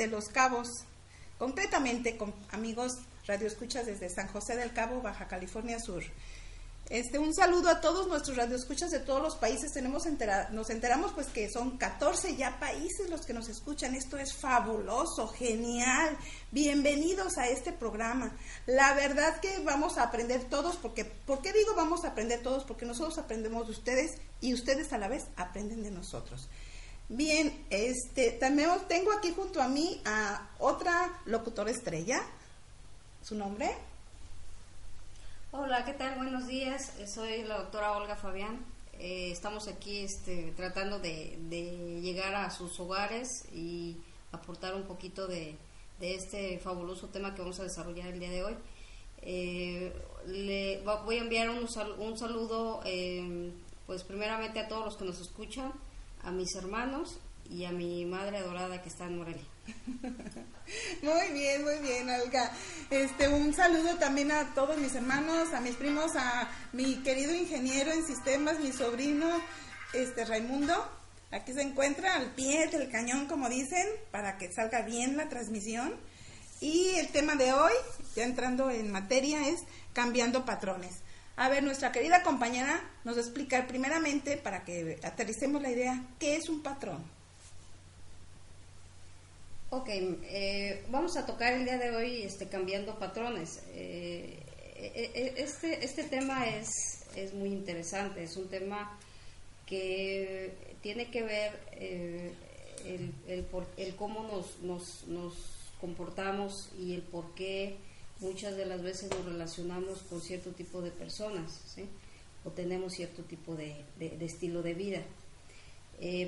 [0.00, 0.84] Desde Los Cabos,
[1.36, 2.92] concretamente con amigos
[3.26, 6.02] Radio Escuchas desde San José del Cabo, Baja California Sur.
[6.88, 9.74] Este, un saludo a todos nuestros radioescuchas de todos los países.
[9.74, 10.04] Tenemos
[10.52, 13.94] nos enteramos pues que son 14 ya países los que nos escuchan.
[13.94, 16.16] Esto es fabuloso, genial.
[16.50, 18.34] Bienvenidos a este programa.
[18.66, 22.64] La verdad que vamos a aprender todos porque ¿por qué digo vamos a aprender todos?
[22.64, 26.48] Porque nosotros aprendemos de ustedes y ustedes a la vez aprenden de nosotros.
[27.12, 32.22] Bien, este también tengo aquí junto a mí a otra locutora estrella.
[33.20, 33.68] ¿Su nombre?
[35.50, 36.14] Hola, ¿qué tal?
[36.14, 36.92] Buenos días.
[37.00, 38.64] Eh, soy la doctora Olga Fabián.
[39.00, 41.36] Eh, estamos aquí este, tratando de,
[42.00, 43.96] llegar a sus hogares y
[44.30, 45.56] aportar un poquito de,
[46.00, 48.54] este fabuloso tema que vamos a desarrollar el día de hoy.
[49.22, 49.92] Eh,
[50.28, 51.66] le voy a enviar un,
[51.98, 52.82] un saludo,
[53.88, 55.72] pues primeramente a todos los que nos escuchan,
[56.22, 57.20] a mis hermanos
[57.50, 59.44] y a mi madre adorada que está en Morelia.
[61.02, 62.52] Muy bien, muy bien, Olga.
[62.90, 67.90] Este, un saludo también a todos mis hermanos, a mis primos, a mi querido ingeniero
[67.90, 69.28] en sistemas, mi sobrino,
[69.92, 70.74] este Raimundo.
[71.32, 75.94] Aquí se encuentra al pie del cañón, como dicen, para que salga bien la transmisión.
[76.60, 77.72] Y el tema de hoy,
[78.14, 79.60] ya entrando en materia, es
[79.92, 81.02] cambiando patrones.
[81.40, 86.04] A ver, nuestra querida compañera nos va a explicar primeramente, para que aterricemos la idea,
[86.18, 87.02] qué es un patrón.
[89.70, 93.62] Ok, eh, vamos a tocar el día de hoy este, cambiando patrones.
[93.72, 94.38] Eh,
[94.76, 96.68] eh, este, este tema es,
[97.16, 98.98] es muy interesante, es un tema
[99.64, 100.52] que
[100.82, 102.34] tiene que ver el,
[102.84, 103.46] el,
[103.78, 107.78] el, cómo nos, nos, nos, comportamos y el por qué
[108.20, 111.84] muchas de las veces nos relacionamos con cierto tipo de personas ¿sí?
[112.44, 113.84] o tenemos cierto tipo de,
[114.20, 115.02] estilo de vida.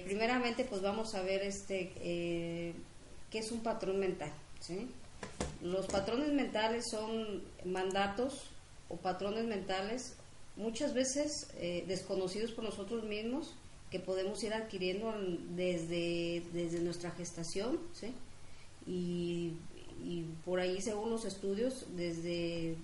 [0.05, 2.75] primeramente, pues vamos a ver este
[3.32, 4.31] ¿Qué es un patrón mental?
[5.62, 8.50] Los patrones mentales son mandatos
[8.90, 10.16] o patrones mentales
[10.56, 13.55] muchas veces eh, desconocidos por nosotros mismos
[13.90, 15.14] que podemos ir adquiriendo
[15.56, 17.78] desde, desde nuestra gestación,
[18.87, 19.55] y,
[20.44, 22.76] por ahí según los estudios, desde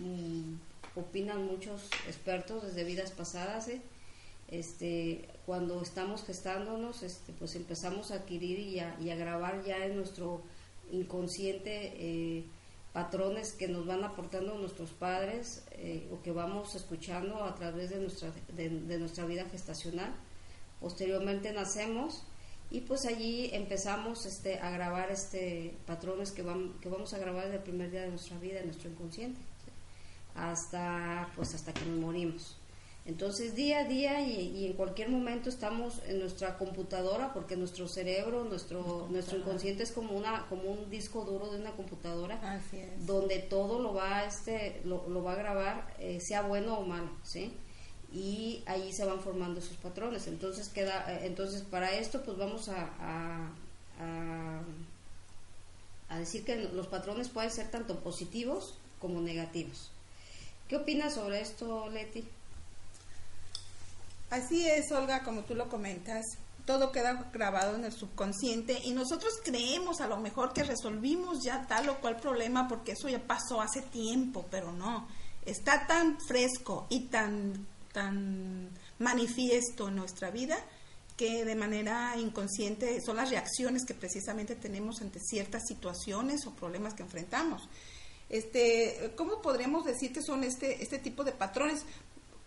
[0.00, 3.80] mm, opinan muchos expertos desde vidas pasadas, ¿eh?
[4.48, 9.84] este, cuando estamos gestándonos, este, pues empezamos a adquirir y a, y a grabar ya
[9.86, 10.42] en nuestro
[10.90, 12.44] inconsciente eh,
[12.92, 18.00] patrones que nos van aportando nuestros padres eh, o que vamos escuchando a través de
[18.00, 20.12] nuestra, de, nuestra vida gestacional.
[20.80, 22.24] Posteriormente nacemos
[22.70, 27.44] y pues allí empezamos este, a grabar este, patrones que, vamos, que vamos a grabar
[27.44, 29.40] desde el primer día de nuestra vida, en nuestro inconsciente,
[30.36, 32.56] hasta, pues, hasta que nos morimos.
[33.06, 38.44] Entonces, día a día y, en cualquier momento estamos en nuestra computadora, porque nuestro cerebro,
[38.44, 42.60] nuestro, nuestro inconsciente es como, una, como un disco duro de una computadora,
[43.00, 47.10] donde todo lo va, este, lo, lo va a grabar, eh, sea bueno o malo,
[47.24, 47.52] ¿sí?
[48.12, 50.26] Y ahí se van formando esos patrones.
[50.26, 52.90] Entonces, queda, eh, entonces para esto, pues vamos a,
[56.08, 59.90] a decir que los patrones pueden ser tanto positivos como negativos.
[60.68, 62.24] ¿Qué opinas sobre esto, Leti?
[64.30, 66.24] Así es, Olga, como tú lo comentas,
[66.64, 71.66] todo queda grabado en el subconsciente y nosotros creemos a lo mejor que resolvimos ya
[71.66, 75.08] tal o cual problema porque eso ya pasó hace tiempo, pero no,
[75.44, 80.58] está tan fresco y tan, tan manifiesto en nuestra vida
[81.16, 86.94] que de manera inconsciente son las reacciones que precisamente tenemos ante ciertas situaciones o problemas
[86.94, 87.68] que enfrentamos.
[88.28, 91.84] Este, ¿Cómo podríamos decir que son este, este tipo de patrones?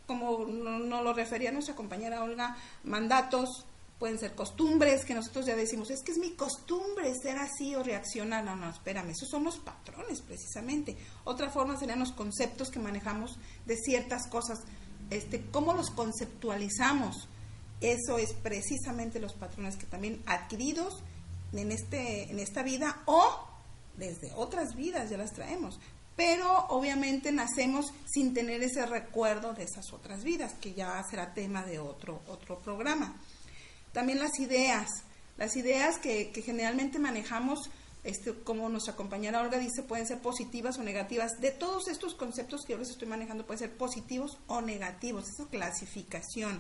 [0.05, 3.65] como nos lo refería nuestra compañera Olga, mandatos,
[3.99, 7.83] pueden ser costumbres que nosotros ya decimos, es que es mi costumbre ser así o
[7.83, 8.43] reaccionar.
[8.43, 10.97] No, no, espérame, esos son los patrones precisamente.
[11.23, 14.59] Otra forma serían los conceptos que manejamos de ciertas cosas,
[15.13, 17.27] este, cómo los conceptualizamos.
[17.81, 21.04] Eso es precisamente los patrones que también adquiridos
[21.54, 23.48] en, este, en esta vida o
[23.98, 25.80] desde otras vidas ya las traemos
[26.15, 31.63] pero obviamente nacemos sin tener ese recuerdo de esas otras vidas, que ya será tema
[31.63, 33.15] de otro, otro programa.
[33.92, 34.88] También las ideas,
[35.38, 37.69] las ideas que, generalmente manejamos,
[38.03, 41.31] este, como nuestra compañera Olga dice, pueden ser positivas o negativas.
[41.39, 45.50] De todos estos conceptos que yo les estoy manejando, pueden ser positivos o negativos, esa
[45.50, 46.59] clasificación.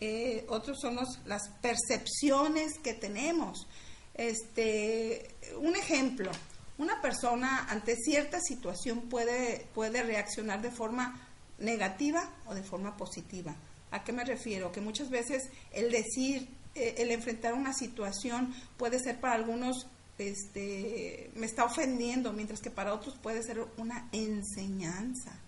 [0.00, 0.96] Eh, otros son
[1.26, 3.66] las percepciones que tenemos.
[4.14, 6.30] Este, un ejemplo,
[6.78, 11.28] una persona ante cierta situación puede, puede reaccionar de forma
[11.58, 13.54] negativa o de forma positiva.
[13.90, 14.72] ¿A qué me refiero?
[14.72, 19.86] Que muchas veces el decir, eh, el enfrentar una situación puede ser para algunos,
[20.28, 25.38] este, me está ofendiendo, mientras que para otros puede ser una enseñanza.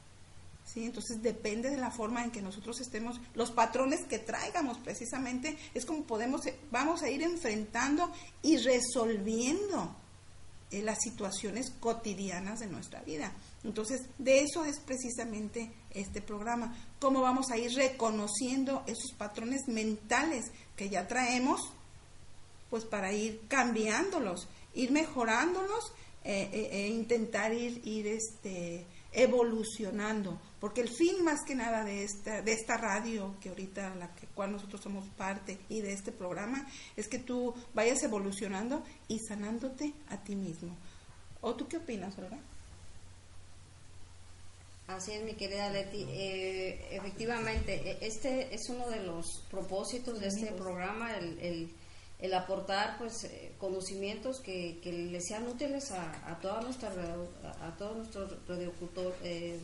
[0.65, 0.85] ¿Sí?
[0.85, 5.85] Entonces depende de la forma en que nosotros estemos, los patrones que traigamos precisamente, es
[5.85, 8.11] como podemos, vamos a ir enfrentando
[8.43, 9.95] y resolviendo
[10.73, 13.31] eh, las situaciones cotidianas de nuestra vida.
[13.63, 20.47] Entonces, de eso es precisamente este programa, cómo vamos a ir reconociendo esos patrones mentales
[20.75, 21.61] que ya traemos,
[22.71, 25.93] pues para ir cambiándolos, ir mejorándolos
[26.25, 32.05] eh, eh, e intentar ir, ir este, evolucionando, porque el fin más que nada de
[32.05, 36.13] esta, de esta radio, que ahorita la que, cual nosotros somos parte, y de este
[36.13, 36.67] programa,
[36.97, 40.77] es que tú vayas evolucionando y sanándote a ti mismo.
[41.41, 42.39] ¿O tú qué opinas, Olga?
[44.87, 46.05] Así es, mi querida Leti.
[46.09, 51.82] Eh, efectivamente, e, este es uno de los propósitos de este programa, el el
[52.33, 57.77] aportar pues eh, conocimientos que, que les sean útiles a, a toda nuestra a, a
[57.77, 58.33] todos nuestros
[59.25, 59.59] eh,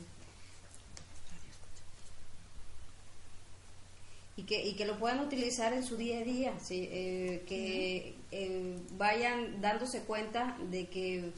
[4.36, 8.14] y que, y que lo puedan utilizar en su día a día, eh, que
[8.96, 11.32] vayan dándose cuenta de que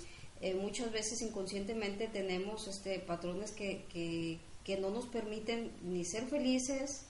[0.57, 7.07] muchas veces inconscientemente tenemos este patrones que, que, que no nos permiten ni ser felices,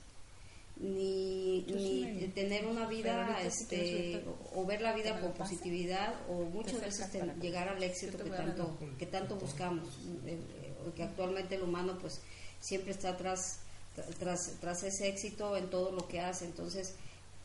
[0.81, 7.11] ni, ni tener una vida este, o, ver la vida con positividad o muchas veces
[7.41, 9.89] llegar al éxito que tanto que tanto buscamos
[10.25, 12.21] eh, eh, que actualmente el humano pues
[12.61, 13.61] siempre está tras,
[14.19, 16.47] tras tras ese éxito en todo lo que hace.
[16.47, 16.95] Entonces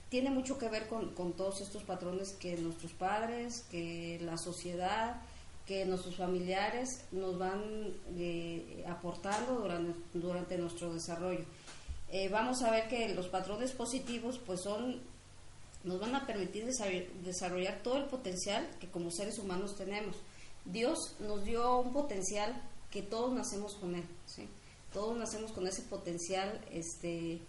[0.09, 5.21] tiene mucho que ver con, con todos estos patrones que nuestros padres que la sociedad
[5.65, 7.61] que nuestros familiares nos van
[8.15, 11.43] eh, aportando durante, durante nuestro desarrollo
[12.11, 15.01] eh, vamos a ver que los patrones positivos pues son
[15.83, 16.65] nos van a permitir
[17.23, 20.15] desarrollar todo el potencial que como seres humanos tenemos.
[20.65, 22.59] Dios nos dio un potencial
[22.89, 24.47] que todos nacemos con él, ¿sí?
[24.95, 27.39] todos nacemos con ese potencial, este,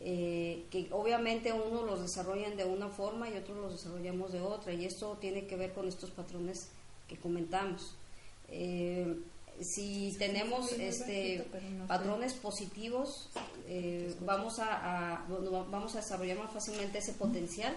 [0.00, 4.72] eh, que obviamente unos los desarrollan de una forma y otros los desarrollamos de otra,
[4.72, 6.68] y esto tiene que ver con estos patrones
[7.08, 7.96] que comentamos.
[8.48, 9.16] Eh,
[9.60, 11.46] si tenemos este
[11.86, 13.28] patrones positivos
[13.68, 15.24] eh, vamos a,
[15.70, 17.76] vamos a desarrollar más fácilmente ese potencial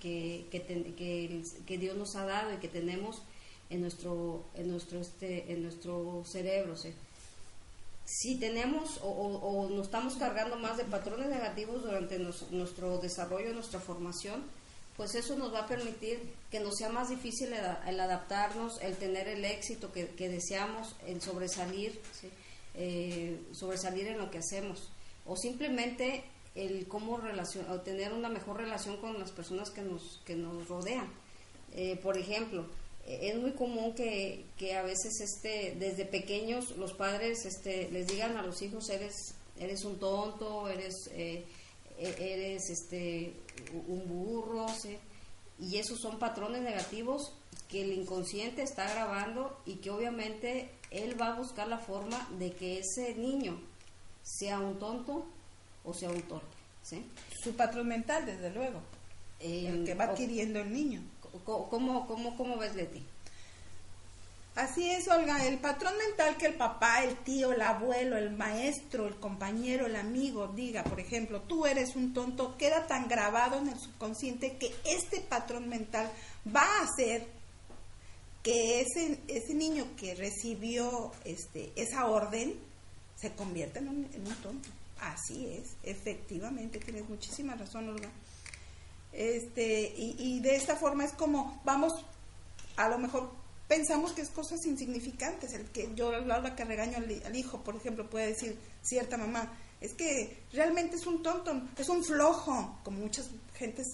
[0.00, 3.22] que, que, que, Dios nos ha dado y que tenemos
[3.70, 6.74] en nuestro, en nuestro, este, en nuestro cerebro.
[8.04, 14.42] Si tenemos o, nos estamos cargando más de patrones negativos durante nuestro desarrollo, nuestra formación,
[14.98, 16.18] pues eso nos va a permitir
[16.50, 22.00] que nos sea más difícil el, adaptarnos, el tener el éxito que, deseamos, el sobresalir,
[22.74, 24.90] eh, sobresalir en lo que hacemos,
[25.24, 26.24] o simplemente
[26.56, 30.66] el cómo relacion, o tener una mejor relación con las personas que nos, que nos
[30.66, 31.08] rodean.
[31.76, 32.66] Eh, por ejemplo,
[33.06, 38.36] es muy común que, que, a veces este desde pequeños los padres este les digan
[38.36, 39.14] a los hijos eres
[39.58, 41.46] eres un tonto eres eh,
[41.98, 43.34] eres este
[43.86, 44.66] un burro
[45.58, 47.32] y esos son patrones negativos
[47.68, 52.52] que el inconsciente está grabando y que obviamente él va a buscar la forma de
[52.52, 53.60] que ese niño
[54.22, 55.26] sea un tonto
[55.84, 57.04] o sea un torpe ¿sí?
[57.42, 58.80] su patrón mental desde luego
[59.40, 61.02] el que va adquiriendo el niño
[61.44, 63.02] ¿Cómo, cómo, cómo ves, Leti?
[64.58, 69.06] Así es, Olga, el patrón mental que el papá, el tío, el abuelo, el maestro,
[69.06, 73.68] el compañero, el amigo diga, por ejemplo, tú eres un tonto, queda tan grabado en
[73.68, 76.10] el subconsciente que este patrón mental
[76.52, 77.28] va a hacer
[78.42, 82.58] que ese, ese niño que recibió este, esa orden
[83.14, 84.06] se convierta en un,
[84.42, 84.70] tonto.
[85.00, 88.10] Así es, efectivamente, tienes muchísima razón, Olga.
[89.12, 91.92] Este, y, de esta forma es como vamos,
[92.76, 93.37] a lo mejor
[93.68, 95.52] pensamos que es cosas insignificantes.
[95.52, 99.92] El que yo la que regaño al, hijo, por ejemplo, puede decir cierta mamá, es
[99.94, 103.86] que realmente es un tonto, es un flojo, como muchas gentes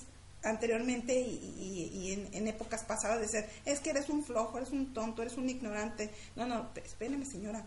[0.43, 5.23] anteriormente y, en, épocas pasadas de ser, es que eres un flojo, eres un tonto,
[5.23, 6.11] eres un ignorante.
[6.37, 7.66] No, no, espéreme señora.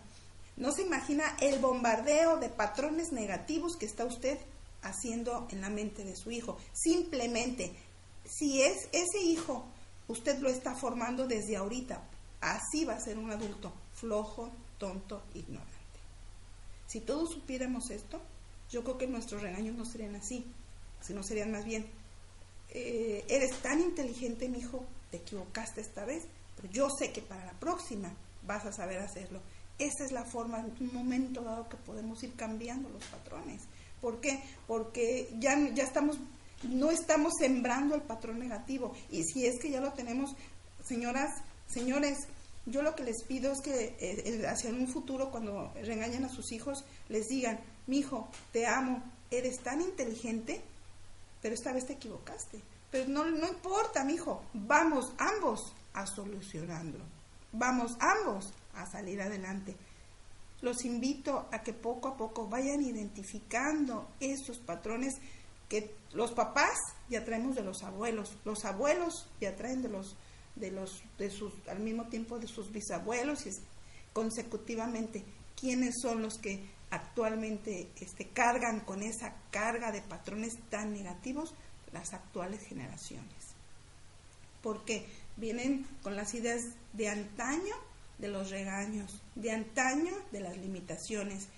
[0.56, 4.38] No se imagina el bombardeo de patrones negativos que está usted
[4.82, 6.56] haciendo en la mente de su hijo.
[6.72, 7.72] Simplemente,
[8.24, 9.66] si es ese hijo,
[10.08, 12.02] usted lo está formando desde ahorita,
[12.40, 15.72] así va a ser un adulto flojo, tonto, ignorante.
[16.86, 18.20] Si todos supiéramos esto,
[18.70, 20.44] yo creo que nuestros regaños no serían así,
[21.00, 21.86] sino serían más bien,
[22.70, 26.24] eh, eres tan inteligente, mi hijo, te equivocaste esta vez,
[26.56, 28.12] pero yo sé que para la próxima
[28.46, 29.40] vas a saber hacerlo.
[29.78, 33.62] Esa es la forma, en un momento dado, que podemos ir cambiando los patrones.
[34.00, 34.42] ¿Por qué?
[34.66, 36.18] Porque ya, ya estamos,
[36.64, 38.94] no estamos sembrando el patrón negativo.
[39.10, 40.34] Y si es que ya lo tenemos,
[40.84, 41.30] señoras,
[41.66, 42.18] señores,
[42.66, 46.52] yo lo que les pido es que eh, hacia un futuro, cuando regañen a sus
[46.52, 50.62] hijos, les digan, mi hijo, te amo, eres tan inteligente,
[51.40, 52.60] pero esta vez te equivocaste.
[52.90, 57.04] Pero no, no importa, mi hijo, vamos ambos a solucionarlo.
[57.52, 59.74] Vamos ambos a salir adelante
[60.60, 65.14] los invito a que poco a poco vayan identificando esos patrones
[65.68, 66.76] que los papás
[67.08, 70.16] ya traemos de los abuelos, los abuelos ya traen de los
[70.56, 73.50] de los de sus al mismo tiempo de sus bisabuelos y
[74.12, 81.54] consecutivamente quiénes son los que actualmente este, cargan con esa carga de patrones tan negativos
[81.92, 83.54] las actuales generaciones.
[84.62, 85.06] Porque
[85.36, 87.74] vienen con las ideas de antaño
[88.18, 91.48] de los regaños, de antaño de las limitaciones.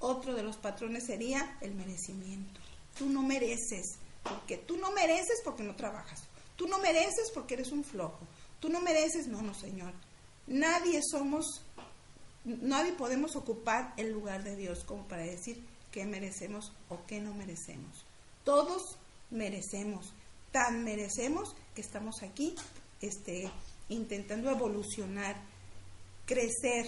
[0.00, 2.60] Otro de los patrones sería el merecimiento.
[2.98, 6.22] Tú no mereces, porque tú no mereces porque no trabajas.
[6.56, 8.18] Tú no mereces porque eres un flojo.
[8.60, 9.92] Tú no mereces, no, no, Señor.
[10.46, 11.62] Nadie somos,
[12.44, 17.34] nadie podemos ocupar el lugar de Dios como para decir qué merecemos o qué no
[17.34, 18.04] merecemos.
[18.44, 18.98] Todos
[19.30, 20.12] merecemos,
[20.50, 22.54] tan merecemos que estamos aquí
[23.00, 23.50] este,
[23.88, 25.36] intentando evolucionar
[26.26, 26.86] crecer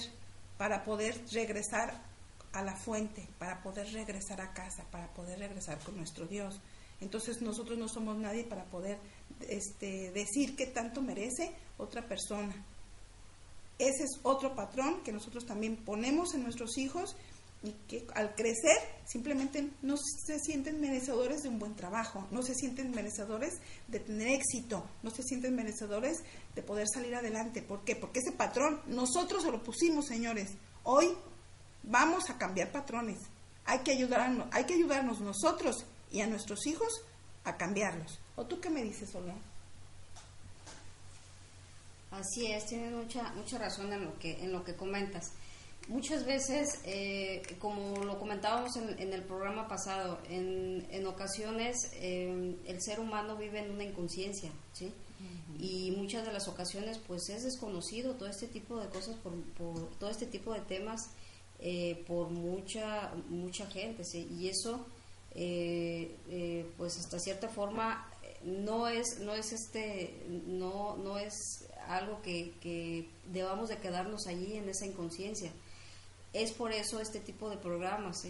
[0.58, 2.09] para poder regresar
[2.52, 6.60] a la fuente, para poder regresar a casa, para poder regresar con nuestro Dios.
[7.00, 8.98] Entonces nosotros no somos nadie para poder
[9.48, 12.54] este, decir qué tanto merece otra persona.
[13.78, 17.16] Ese es otro patrón que nosotros también ponemos en nuestros hijos
[17.62, 18.76] y que al crecer
[19.06, 23.54] simplemente no se sienten merecedores de un buen trabajo, no se sienten merecedores
[23.88, 26.18] de tener éxito, no se sienten merecedores
[26.54, 27.62] de poder salir adelante.
[27.62, 27.96] ¿Por qué?
[27.96, 30.52] Porque ese patrón nosotros se lo pusimos, señores.
[30.84, 31.08] Hoy
[31.82, 33.18] vamos a cambiar patrones.
[33.64, 37.02] Hay que ayudarnos, hay que ayudarnos nosotros y a nuestros hijos
[37.44, 38.18] a cambiarlos.
[38.36, 39.34] ¿O tú qué me dices, Olga?
[42.10, 45.32] Así es, tienes mucha mucha razón en lo que en lo que comentas.
[45.88, 52.80] Muchas veces, eh, como lo comentábamos en, el programa pasado, en, en ocasiones eh, el
[52.80, 54.92] ser humano vive en una inconsciencia, ¿sí?
[55.58, 59.34] Y muchas de las ocasiones, pues es desconocido todo este tipo de cosas, por,
[59.98, 61.10] todo este tipo de temas,
[61.60, 64.28] eh, por mucha mucha gente, ¿sí?
[64.38, 64.86] Y eso,
[66.76, 68.06] pues hasta cierta forma,
[68.42, 74.68] no es no es este no no es algo que, debamos de quedarnos allí en
[74.68, 75.50] esa inconsciencia.
[76.32, 78.22] Es por eso este tipo de programas,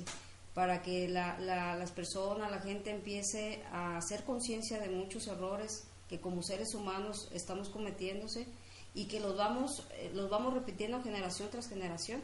[0.54, 6.20] para que la, las personas, la gente empiece a hacer conciencia de muchos errores que
[6.20, 8.46] como seres humanos estamos cometiéndose
[8.94, 12.20] y que los vamos, eh, los vamos repitiendo generación tras generación.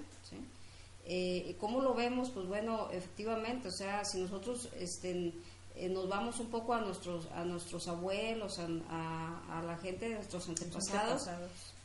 [1.08, 2.30] Eh, ¿Cómo lo vemos?
[2.30, 5.32] Pues bueno, efectivamente, o sea, si nosotros este,
[5.76, 10.48] eh, nos vamos un poco a nuestros, a nuestros abuelos, a, la gente de nuestros
[10.48, 11.28] antepasados,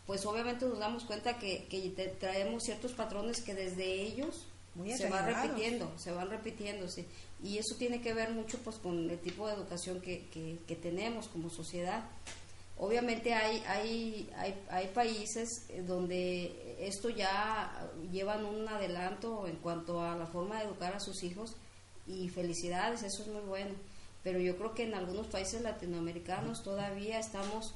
[0.08, 1.68] pues obviamente nos damos cuenta que,
[2.20, 4.48] traemos ciertos patrones que desde ellos
[4.96, 7.06] se van repitiendo, se van repitiéndose.
[7.44, 10.28] Y eso tiene que ver mucho pues con el tipo de educación que,
[10.68, 12.04] que tenemos como sociedad.
[12.82, 20.16] Obviamente hay, hay, hay, hay, países donde esto ya llevan un adelanto en cuanto a
[20.16, 21.56] la forma de educar a sus hijos
[22.08, 23.76] y felicidades, eso es muy bueno.
[24.24, 27.76] Pero yo creo que en algunos países latinoamericanos todavía estamos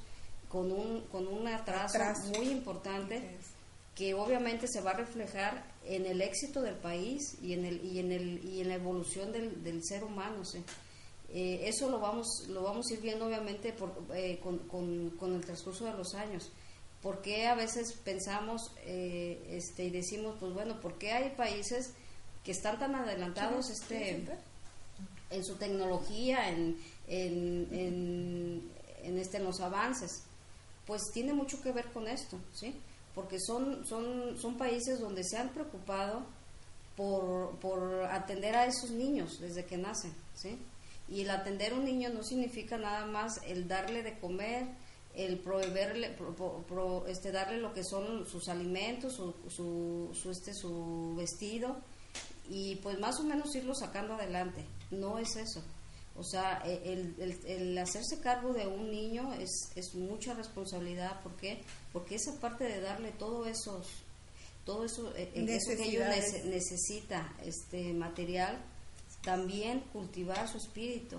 [0.50, 2.00] con un, con un atraso,
[2.36, 3.38] muy importante
[3.94, 8.00] que obviamente se va a reflejar en el éxito del país y en, el, y
[8.00, 10.44] en, el, y en la evolución del, del ser humano.
[10.46, 10.64] ¿sí?
[11.30, 15.44] Eh, eso lo vamos, lo vamos a ir viendo obviamente por, eh, con, con, el
[15.44, 16.52] transcurso de los años.
[17.02, 21.94] porque a veces pensamos eh, este, y decimos, pues bueno, ¿por qué hay países
[22.44, 24.26] que están tan adelantados este,
[25.30, 26.78] en su tecnología, en,
[27.08, 28.72] en,
[29.04, 30.24] en, este, en los avances?
[30.88, 32.76] Pues tiene mucho que ver con esto, ¿sí?
[33.14, 36.26] Porque son, son, son países donde se han preocupado
[36.96, 40.58] por, por atender a esos niños desde que nacen, ¿sí?
[41.08, 44.68] Y el atender a un niño no significa nada más el darle de comer,
[45.16, 46.16] el proveerle,
[47.08, 51.78] este, darle lo que son sus alimentos, su, su, este, su vestido
[52.50, 54.66] y pues más o menos irlo sacando adelante.
[54.92, 55.64] No es eso.
[56.18, 61.22] O sea, e, el, el, hacerse cargo de un niño es, es mucha responsabilidad.
[61.22, 61.62] ¿Por qué?
[61.92, 63.88] Porque esa parte de darle todo esos,
[64.64, 66.06] todo eso, e, e, eso que ellos
[66.46, 68.64] necesita, este material,
[69.26, 71.18] también cultivar su espíritu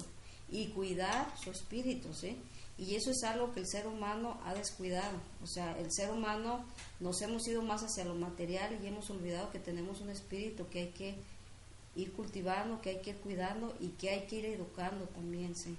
[0.49, 2.39] y cuidar su espíritu, ¿sí?
[2.79, 5.19] Y eso es algo que el ser humano ha descuidado.
[5.43, 6.65] O sea, el ser humano
[7.01, 10.81] nos hemos ido más hacia lo material y hemos olvidado que tenemos un espíritu que
[10.81, 11.15] hay que
[11.97, 15.77] ir cultivando, que hay que ir cuidando y que hay que ir educando también, ¿sí?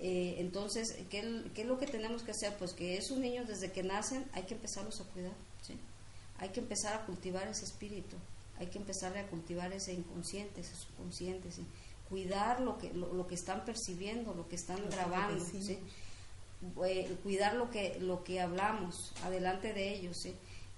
[0.00, 2.56] Eh, entonces, ¿qué, ¿qué, es lo que tenemos que hacer?
[2.56, 5.74] Pues que esos niños desde que nacen hay que empezarlos a cuidar, ¿sí?
[6.38, 8.16] Hay que empezar a cultivar ese espíritu
[8.62, 11.48] hay que empezar a cultivar ese inconsciente, ese subconsciente,
[12.08, 15.44] cuidar lo que, lo, que están percibiendo, lo que están grabando,
[16.86, 20.16] eh, cuidar lo que, lo que hablamos adelante de ellos,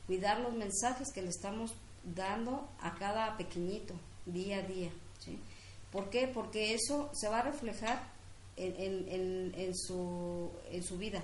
[0.06, 3.94] cuidar los mensajes que le estamos dando a cada pequeñito
[4.24, 4.90] día a día.
[5.18, 5.38] ¿sí?
[5.92, 6.26] ¿Por qué?
[6.26, 8.02] Porque eso se va a reflejar
[8.56, 11.22] en, en, en, su, en su vida,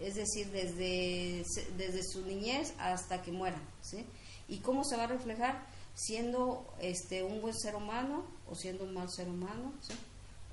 [0.00, 1.44] es decir, desde,
[1.76, 3.60] desde su niñez hasta que muera.
[3.82, 4.04] ¿sí?
[4.48, 5.66] ¿Y cómo se va a reflejar?
[5.94, 9.72] Siendo este, un buen ser humano o siendo un mal ser humano,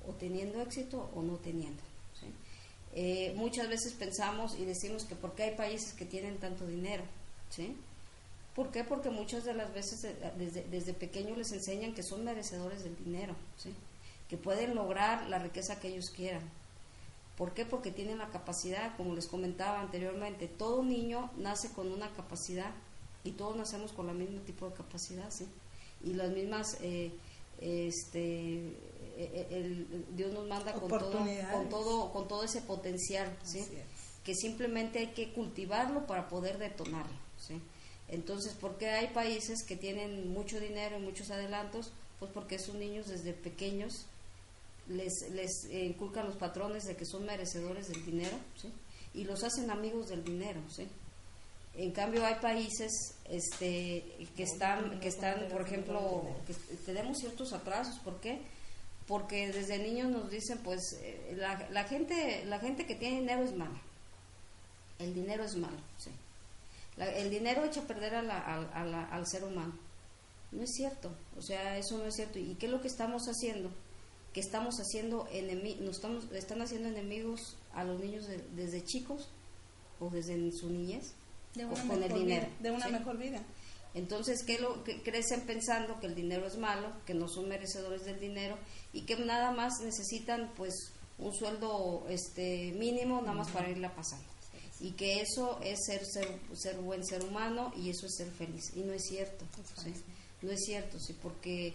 [0.06, 1.82] o teniendo éxito o no teniendo.
[2.94, 7.04] Eh, muchas veces pensamos y decimos que porque hay países que tienen tanto dinero.
[7.48, 7.74] ¿sí?
[8.54, 8.84] ¿Por qué?
[8.84, 12.96] Porque muchas de las veces eh, desde, desde pequeños les enseñan que son merecedores del
[12.96, 13.74] dinero, ¿sí?
[14.28, 16.42] que pueden lograr la riqueza que ellos quieran.
[17.36, 17.64] ¿Por qué?
[17.64, 22.72] Porque tienen la capacidad, como les comentaba anteriormente, todo niño nace con una capacidad
[23.24, 25.46] y todos nacemos con el mismo tipo de capacidad, ¿sí?
[26.04, 27.12] Y las mismas, eh,
[27.60, 28.72] este, eh,
[29.16, 33.64] eh, el, Dios nos manda con todo, con todo, con todo ese potencial, ¿sí?
[34.24, 37.60] Que simplemente hay que cultivarlo para poder detonarlo, ¿sí?
[38.08, 41.92] Entonces, ¿por qué hay países que tienen mucho dinero y muchos adelantos?
[42.18, 44.06] Pues porque esos niños desde pequeños
[44.88, 48.68] les, les inculcan los patrones de que son merecedores del dinero, ¿sí?
[49.14, 50.88] Y los hacen amigos del dinero, ¿sí?
[51.74, 54.04] En cambio hay países este,
[54.36, 56.54] que están, que están, por ejemplo, que
[56.84, 57.98] tenemos ciertos atrasos.
[58.00, 58.42] ¿Por qué?
[59.06, 63.42] Porque desde niños nos dicen, pues, eh, la, la, gente, la gente que tiene dinero
[63.42, 63.80] es mala.
[64.98, 66.10] El dinero es malo, sí.
[66.96, 69.76] el dinero echa a perder a la, al ser humano.
[70.52, 72.38] No es cierto, o sea, eso no es cierto.
[72.38, 73.70] ¿Y qué es lo que estamos haciendo?
[74.32, 79.28] Que estamos haciendo enemigos, nos estamos, están haciendo enemigos a los niños desde chicos
[79.98, 81.14] o desde su niñez
[81.54, 82.48] de una con el dinero.
[82.60, 83.42] de una mejor vida.
[83.94, 88.04] Entonces, ¿qué lo que crecen pensando que el dinero es malo, que no son merecedores
[88.04, 88.56] del dinero
[88.92, 94.26] y que nada más necesitan pues un sueldo este mínimo nada más para irla pasando?
[94.80, 98.72] Y que eso es ser, ser, ser buen ser humano y eso es ser feliz.
[98.74, 99.44] Y no es cierto.
[100.40, 101.74] No es cierto, sí, porque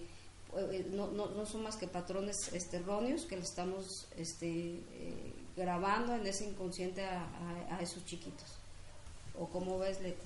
[0.55, 5.33] eh, no, no, no, son más que patrones este, erróneos que le estamos este, eh,
[5.55, 8.56] grabando en ese inconsciente a, esos chiquitos.
[9.39, 10.25] ¿O cómo ves, Leta?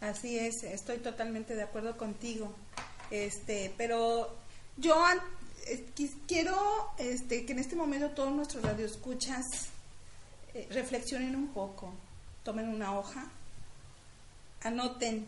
[0.00, 2.54] Así es, estoy totalmente de acuerdo contigo.
[3.10, 4.36] Este, pero
[4.76, 4.94] yo
[5.66, 5.86] eh,
[6.26, 9.44] quiero este, que en este momento todos nuestros radioescuchas
[10.54, 11.92] eh, reflexionen un poco,
[12.44, 13.26] tomen una hoja,
[14.62, 15.26] anoten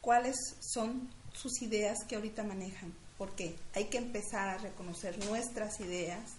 [0.00, 6.34] cuáles son sus ideas que ahorita manejan, porque hay que empezar a reconocer nuestras ideas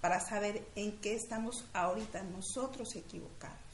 [0.00, 3.67] para saber en qué estamos ahorita nosotros equivocados.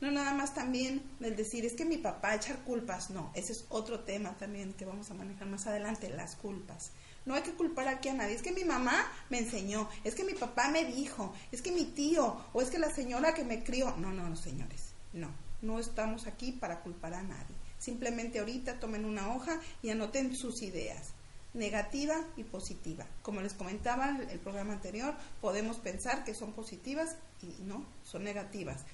[0.00, 3.64] No nada más también el decir, es que mi papá echar culpas, no, ese es
[3.68, 6.92] otro tema también que vamos a manejar más adelante, las culpas.
[7.26, 10.24] No hay que culpar aquí a nadie, es que mi mamá me enseñó, es que
[10.24, 13.64] mi papá me dijo, es que mi tío o es que la señora que me
[13.64, 13.96] crió.
[13.96, 15.30] No, no, no, señores, no,
[15.62, 17.56] no estamos aquí para culpar a nadie.
[17.78, 21.12] Simplemente ahorita tomen una hoja y anoten sus ideas
[21.54, 23.06] negativa y positiva.
[23.22, 28.24] Como les comentaba en el programa anterior, podemos pensar que son positivas y no, son
[28.24, 28.84] negativas.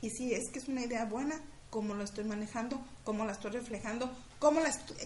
[0.00, 3.50] Y si es que es una idea buena, cómo lo estoy manejando, cómo la estoy
[3.50, 4.60] reflejando, cómo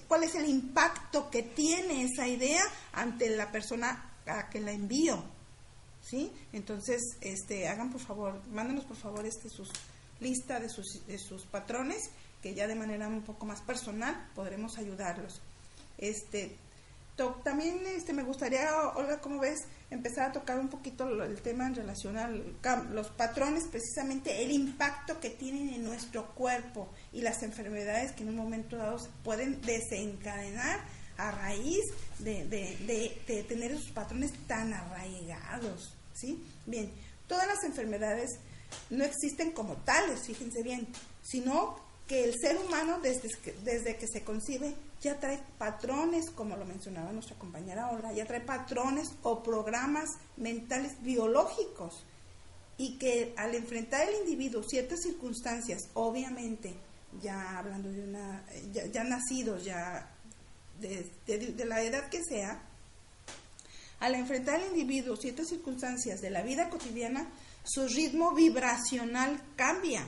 [0.07, 5.25] cuál es el impacto que tiene esa idea ante la persona a que la envío.
[6.01, 6.31] ¿Sí?
[6.53, 9.70] Entonces, este, hagan por favor, mándenos por favor este sus
[10.20, 12.11] lista de sus, de sus patrones
[12.44, 15.40] que ya de manera un poco más personal podremos ayudarlos.
[15.96, 16.59] Este,
[17.42, 19.61] también este, me gustaría, Olga, ¿cómo ves?
[19.90, 25.20] Empezar a tocar un poquito el tema en relación a los patrones, precisamente el impacto
[25.20, 29.62] que tienen en nuestro cuerpo y las enfermedades que en un momento dado se pueden
[29.62, 30.80] desencadenar
[31.16, 31.80] a raíz
[32.18, 36.44] de, de, de tener esos patrones tan arraigados, ¿sí?
[36.66, 36.92] Bien,
[37.26, 38.38] todas las enfermedades
[38.90, 40.87] no existen como tales, fíjense bien,
[41.22, 46.57] sino que el ser humano desde que, desde que se concibe ya trae patrones, como
[46.57, 52.05] lo mencionaba nuestra compañera Olga, ya trae patrones o programas mentales biológicos.
[52.77, 56.75] Y que al enfrentar el individuo ciertas circunstancias, obviamente,
[57.23, 60.11] ya hablando de una, ya, nacidos, ya
[60.81, 62.61] de, de la edad que sea,
[64.01, 67.31] al enfrentar al individuo ciertas circunstancias de la vida cotidiana,
[67.62, 70.07] su ritmo vibracional cambia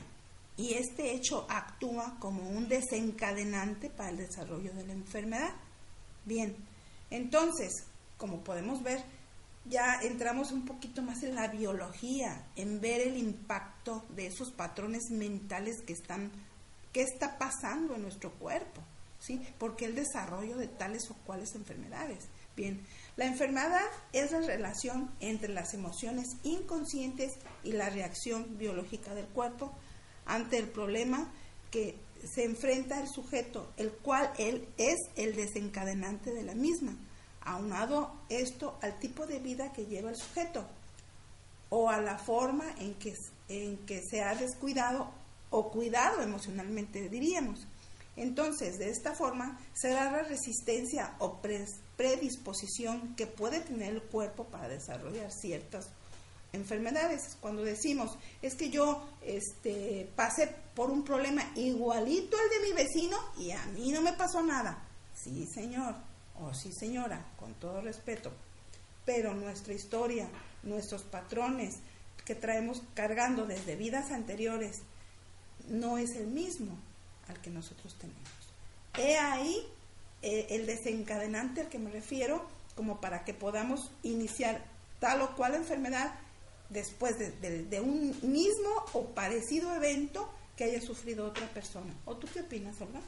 [0.57, 5.55] y este hecho actúa como un desencadenante para el desarrollo de la enfermedad.
[6.25, 6.57] Bien,
[7.11, 7.73] entonces,
[8.17, 9.05] como podemos ver,
[9.69, 15.11] ya entramos un poquito más en la biología, en ver el impacto de esos patrones
[15.11, 16.31] mentales que están,
[16.93, 18.81] qué está pasando en nuestro cuerpo,
[19.19, 19.41] ¿sí?
[19.59, 22.29] ¿Por qué el desarrollo de tales o cuales enfermedades?
[22.57, 22.81] Bien,
[23.17, 27.33] la enfermedad es la relación entre las emociones inconscientes
[27.65, 29.73] y la reacción biológica del cuerpo
[30.27, 31.33] ante el problema
[31.71, 36.97] que se enfrenta el sujeto, el cual él es el desencadenante de la misma,
[37.41, 40.67] aunado esto al tipo de vida que lleva el sujeto
[41.69, 43.15] o a la forma en que,
[43.49, 45.11] en que se ha descuidado
[45.51, 47.67] o cuidado emocionalmente, diríamos.
[48.17, 51.41] Entonces, de esta forma, será la resistencia o
[51.97, 55.91] predisposición que puede tener el cuerpo para desarrollar ciertas
[56.57, 57.37] enfermedades.
[57.41, 63.17] Cuando decimos, es que yo este, pasé por un problema igualito al de mi vecino
[63.39, 64.83] y a mí no me pasó nada.
[65.15, 65.95] Sí, señor,
[66.41, 68.33] o sí, señora, con todo respeto.
[69.05, 70.29] Pero nuestra historia,
[70.63, 71.77] nuestros patrones
[72.25, 74.83] que traemos cargando desde vidas anteriores,
[75.69, 76.77] no es el mismo
[77.29, 78.21] al que nosotros tenemos.
[78.99, 79.67] He ahí
[80.23, 84.65] eh, el desencadenante al que me refiero, como para que podamos iniciar
[84.99, 86.15] tal o cual enfermedad
[86.69, 91.93] después de, un mismo o parecido evento que haya sufrido otra persona.
[92.05, 93.01] ¿O tú qué opinas, Olga?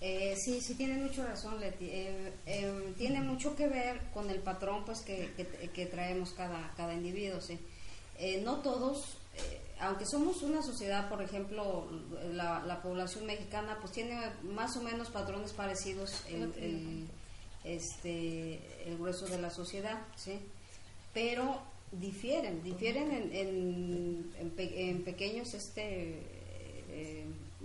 [0.00, 1.86] Eh, sí, sí tiene mucho razón, Leti.
[1.86, 5.30] Eh, eh, tiene mucho que ver con el patrón pues que,
[5.72, 7.58] que, traemos cada, cada individuo, sí.
[8.42, 9.16] no todos,
[9.78, 11.88] aunque somos una sociedad, por ejemplo,
[12.32, 17.06] la, la, población mexicana pues tiene más o menos patrones parecidos el,
[17.64, 20.38] este, el grueso de la sociedad, sí.
[21.14, 21.60] Pero
[21.92, 26.40] difieren, difieren en, en, en, pequeños este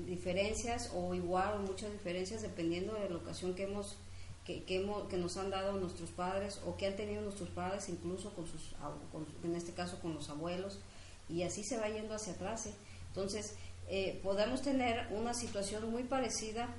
[0.05, 3.97] diferencias o igual o muchas diferencias dependiendo de la ocasión que hemos
[4.45, 7.89] que, que, hemos, que nos han dado nuestros padres o que han tenido nuestros padres
[7.89, 8.75] incluso con sus
[9.43, 10.79] en este caso con los abuelos
[11.29, 12.73] y así se va yendo hacia atrás ¿eh?
[13.09, 13.55] entonces
[13.89, 16.69] eh, podemos tener una situación muy parecida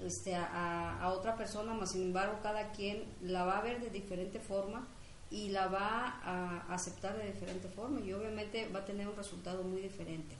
[0.00, 4.40] este, a, otra persona, más sin embargo cada quien la va a ver de diferente
[4.40, 4.86] forma
[5.30, 9.62] y la va a aceptar de diferente forma y obviamente va a tener un resultado
[9.62, 10.34] muy diferente.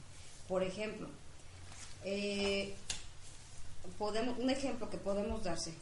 [0.49, 1.09] Por ejemplo,
[2.05, 2.75] eh,
[3.99, 5.75] podemos, un ejemplo que podemos darse.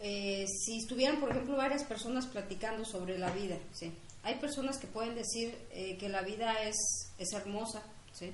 [0.00, 3.92] Eh, si estuvieran, por ejemplo, varias personas platicando sobre la vida, ¿sí?
[4.22, 6.76] hay personas que pueden decir eh, que la vida es,
[7.18, 7.82] es hermosa,
[8.12, 8.32] ¿sí?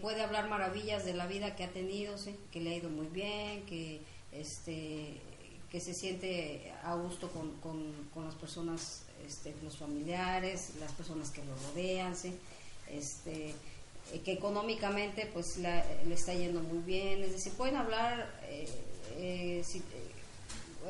[0.00, 2.36] Puede hablar maravillas de la vida que ha tenido, ¿sí?
[2.52, 4.00] que le ha ido muy bien, que,
[4.32, 5.20] este,
[5.70, 11.30] que se siente a gusto con, con, con las personas, este, los familiares, las personas
[11.30, 12.34] que lo rodean, ¿sí?
[12.90, 13.54] este,
[14.12, 18.68] eh, que económicamente pues le está yendo muy bien, es decir, pueden hablar, eh,
[19.16, 19.64] eh,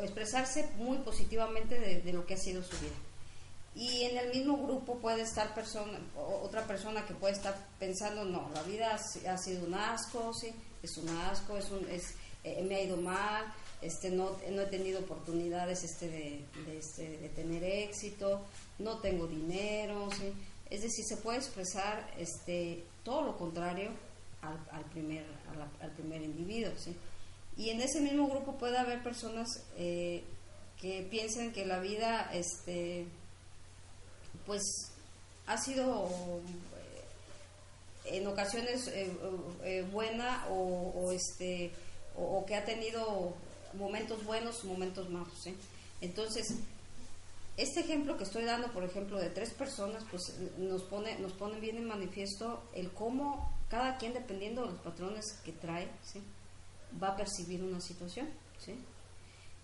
[0.03, 2.95] expresarse muy positivamente de, lo que ha sido su vida.
[3.75, 8.49] Y en el mismo grupo puede estar persona, otra persona que puede estar pensando, no,
[8.55, 8.95] la vida
[9.29, 12.15] ha, sido un asco, sí, es un asco, es un, es,
[12.63, 13.45] me ha ido mal,
[13.83, 16.45] este, no, no he tenido oportunidades este, de,
[16.79, 18.43] este, de tener éxito,
[18.79, 20.33] no tengo dinero, ¿sí?
[20.71, 23.91] Es decir, se puede expresar este, todo lo contrario
[24.43, 25.25] al, primer,
[25.81, 26.73] al, primer individuo.
[26.77, 26.97] ¿sí?
[27.57, 30.25] Y en ese mismo grupo puede haber personas eh,
[30.81, 33.07] que piensen que la vida este,
[34.47, 34.63] pues
[35.47, 36.09] ha sido
[38.07, 41.73] eh, en ocasiones eh, buena o, este
[42.17, 43.35] o, que ha tenido
[43.75, 45.49] momentos buenos momentos malos
[46.01, 46.55] entonces
[47.57, 51.61] este ejemplo que estoy dando, por ejemplo, de tres personas, pues nos pone, nos pone
[51.61, 55.89] bien en manifiesto el cómo cada quien, dependiendo de los patrones que trae,
[57.01, 58.75] va a percibir una situación, ¿sí?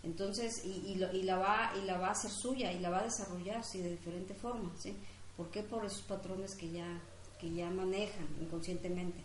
[0.02, 3.04] Entonces, y, y, la va, y la va a hacer suya y la va a
[3.04, 3.80] desarrollar, ¿sí?
[3.80, 4.96] De diferente forma, ¿sí?
[5.36, 5.62] ¿Por qué?
[5.62, 7.00] Por esos patrones que ya,
[7.38, 9.20] que ya manejan inconscientemente.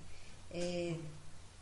[0.52, 0.98] Eh,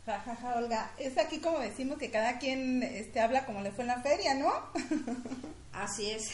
[0.06, 3.88] Jajaja, Olga, es aquí como decimos que cada quien este, habla como le fue en
[3.88, 4.52] la feria, ¿no?
[5.72, 6.30] Así es,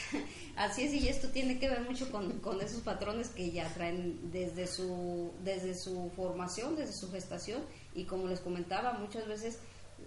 [0.55, 4.31] así es, y esto tiene que ver mucho con, con, esos patrones que ya traen
[4.31, 7.63] desde su, desde su formación, desde su gestación,
[7.95, 9.59] y como les comentaba, muchas veces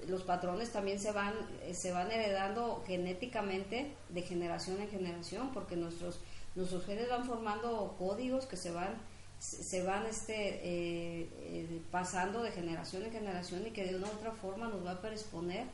[0.08, 1.34] los patrones también se van,
[1.74, 6.20] se van heredando genéticamente de generación en generación, porque nuestros,
[6.56, 8.96] nuestros genes van formando códigos que se van
[9.44, 14.12] se van este, eh, eh, pasando de generación en generación y que de una u
[14.12, 15.68] otra forma nos va a predisponer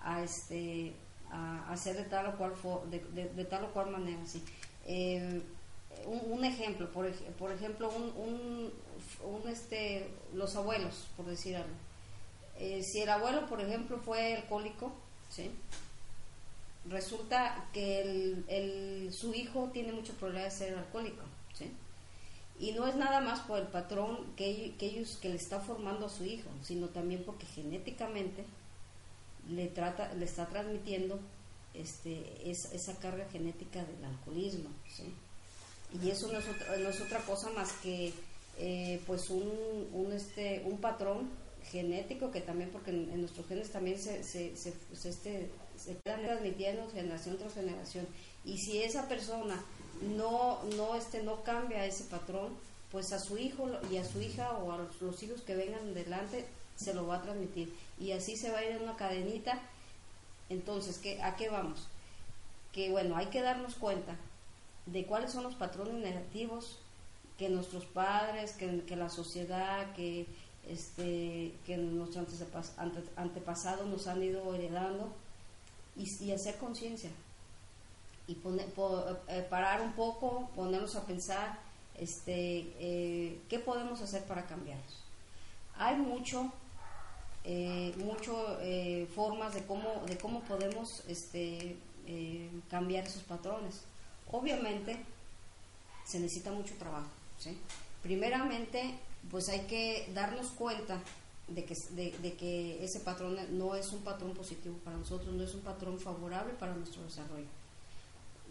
[0.00, 0.94] a, este,
[1.30, 2.54] a, hacer de tal o cual,
[2.90, 4.24] de, tal o cual manera.
[4.24, 4.42] Sí.
[4.86, 5.42] Eh,
[6.06, 8.72] un, ejemplo, por, por ejemplo, un,
[9.24, 11.74] un, este, los abuelos, por decir algo.
[12.82, 14.92] Si el abuelo, por ejemplo, fue alcohólico,
[15.30, 15.50] ¿sí?
[16.84, 21.22] resulta que su hijo tiene mucho problema de ser alcohólico.
[21.54, 21.70] ¿sí?
[22.58, 26.06] Y no es nada más por el patrón que, que ellos que le está formando
[26.06, 28.44] a su hijo, sino también porque genéticamente
[29.48, 31.18] le trata, le está transmitiendo
[31.74, 34.70] este, esa carga genética del alcoholismo,
[36.02, 38.12] Y eso no es otra, no es otra cosa más que
[38.58, 41.30] eh, pues un, un, este, un patrón
[41.72, 44.74] genético que también, porque en, nuestros genes también se, se, se,
[45.08, 48.06] este, se están transmitiendo generación tras generación.
[48.44, 49.58] Y si esa persona
[50.16, 52.52] no, no, este, no cambia ese patrón,
[52.90, 56.44] pues a su hijo y a su hija o a los hijos que vengan delante
[56.76, 57.74] se lo va a transmitir.
[57.98, 59.58] Y así se va a ir en una cadenita.
[60.50, 61.88] Entonces, ¿qué, ¿a qué vamos?
[62.72, 64.16] Que bueno, hay que darnos cuenta
[64.84, 66.78] de cuáles son los patrones negativos
[67.38, 70.26] que nuestros padres, que, que la sociedad, que,
[70.68, 72.42] este, que nuestros
[73.16, 75.12] antepasados nos han ido heredando
[75.96, 77.10] y, hacer conciencia
[78.26, 78.66] y poner,
[79.28, 81.58] eh, parar un poco, ponernos a pensar
[81.98, 85.04] este, eh, qué podemos hacer para cambiarlos.
[85.76, 86.52] Hay mucho,
[87.44, 91.76] eh, mucho eh, formas de cómo, de cómo podemos este,
[92.70, 93.82] cambiar esos patrones.
[94.30, 94.96] Obviamente,
[96.04, 97.10] se necesita mucho trabajo.
[97.38, 97.56] ¿sí?
[98.02, 98.94] Primeramente,
[99.30, 101.02] pues hay que darnos cuenta
[101.48, 105.54] de que, de, que ese patrón no es un patrón positivo para nosotros, no es
[105.54, 107.46] un patrón favorable para nuestro desarrollo.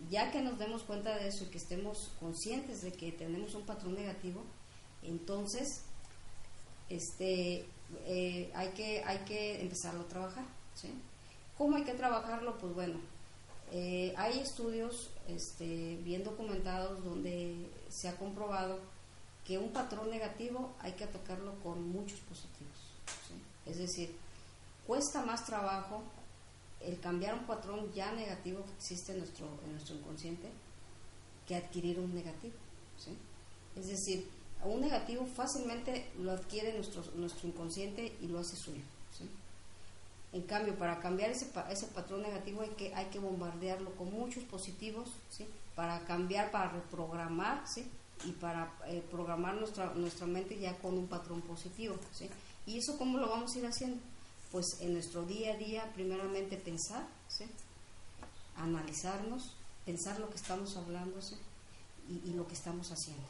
[0.09, 3.65] Ya que nos demos cuenta de eso y que estemos conscientes de que tenemos un
[3.65, 4.43] patrón negativo,
[5.03, 5.83] entonces
[6.89, 7.65] este,
[8.05, 10.45] eh, hay, que, hay que empezarlo a trabajar.
[11.57, 12.57] ¿Cómo hay que trabajarlo?
[12.57, 12.99] Pues bueno,
[13.71, 18.79] eh, hay estudios este, bien documentados donde se ha comprobado
[19.51, 22.77] que un patrón negativo hay que atacarlo con muchos positivos.
[23.65, 24.15] Es decir,
[24.87, 26.03] cuesta más trabajo
[26.79, 30.47] el cambiar un patrón ya negativo que existe en nuestro, en nuestro inconsciente
[31.45, 32.53] que adquirir un negativo.
[33.75, 34.25] Es decir,
[34.63, 38.83] un negativo fácilmente lo adquiere nuestro, nuestro inconsciente y lo hace suyo.
[40.31, 44.45] En cambio, para cambiar ese, ese patrón negativo hay que, hay que bombardearlo con muchos
[44.45, 45.45] positivos, ¿sí?
[45.75, 47.85] Para cambiar, para reprogramar, ¿sí?
[48.25, 52.29] Y para eh, programar nuestra, nuestra mente ya con un patrón positivo, ¿sí?
[52.65, 53.97] ¿Y eso cómo lo vamos a ir haciendo?
[54.51, 57.45] Pues en nuestro día a día, primeramente pensar, ¿sí?
[58.57, 59.55] Analizarnos,
[59.85, 61.19] pensar lo que estamos hablando,
[62.07, 63.23] y, y, lo que estamos haciendo,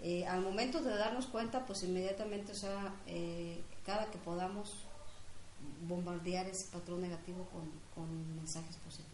[0.00, 4.84] eh, al momento de darnos cuenta, pues inmediatamente, o sea, eh, cada que podamos
[5.88, 9.07] bombardear ese patrón negativo con, mensajes positivos.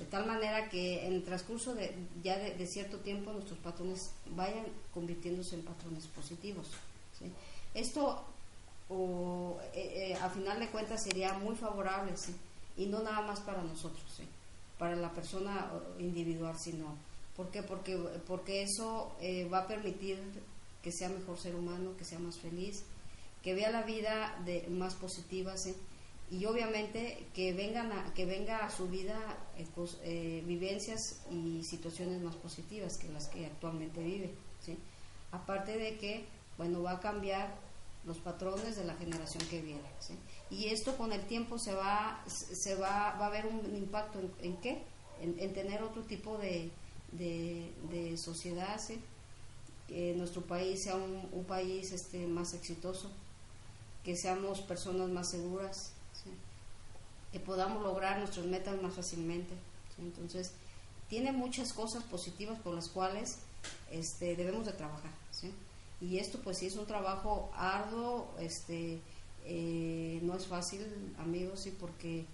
[0.00, 4.64] De tal manera que en el transcurso de ya de, cierto tiempo nuestros patrones vayan
[4.94, 6.68] convirtiéndose en patrones positivos.
[7.74, 8.24] Esto,
[8.88, 12.14] o, eh, eh, a final de cuentas, sería muy favorable,
[12.78, 14.22] y no nada más para nosotros,
[14.78, 16.96] para la persona individual, sino.
[17.36, 17.62] ¿Por qué?
[17.62, 20.18] Porque, porque eso eh, va a permitir
[20.82, 22.84] que sea mejor ser humano, que sea más feliz,
[23.42, 25.52] que vea la vida de más positiva
[26.30, 29.18] y obviamente que vengan a, que venga a su vida
[29.56, 29.66] eh,
[30.04, 34.30] eh, vivencias y situaciones más positivas que las que actualmente vive
[34.64, 34.78] ¿sí?
[35.32, 36.24] aparte de que
[36.56, 37.54] bueno va a cambiar
[38.04, 39.82] los patrones de la generación que viene
[40.50, 44.56] y esto con el tiempo se va se va, va a haber un impacto en,
[44.58, 44.82] qué
[45.20, 46.70] en, tener otro tipo de,
[47.12, 48.80] de, sociedad
[49.86, 53.10] que nuestro país sea un, un país este más exitoso
[54.04, 55.92] que seamos personas más seguras,
[57.32, 59.54] que podamos lograr nuestras metas más fácilmente.
[59.98, 60.52] Entonces,
[61.08, 63.38] tiene muchas cosas positivas por las cuales
[63.90, 65.10] este, debemos de trabajar.
[66.00, 69.00] Y esto pues sí es un trabajo arduo, este,
[69.44, 70.86] eh, no es fácil,
[71.18, 72.24] amigos, sí, porque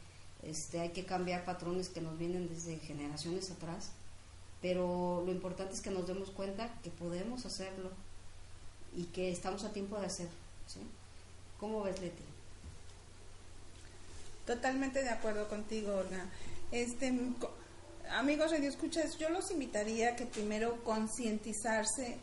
[0.43, 3.91] este, hay que cambiar patrones que nos vienen desde generaciones atrás,
[4.63, 7.91] pero lo importante es que nos demos cuenta que podemos hacerlo
[8.95, 10.33] y que estamos a tiempo de hacerlo.
[11.59, 12.23] ¿Cómo ves, Leti?
[14.47, 16.25] Totalmente de acuerdo contigo, Olga.
[16.71, 17.13] Este,
[18.11, 22.17] amigos Radio Escuchas, yo los invitaría a que primero concientizarse,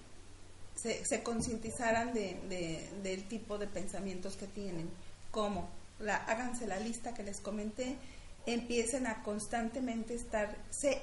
[0.75, 4.89] se, concientizaran de, del tipo de pensamientos que tienen.
[5.31, 5.69] ¿Cómo?
[5.99, 7.97] La, háganse la lista que les comenté,
[8.45, 10.57] empiecen a constantemente estar,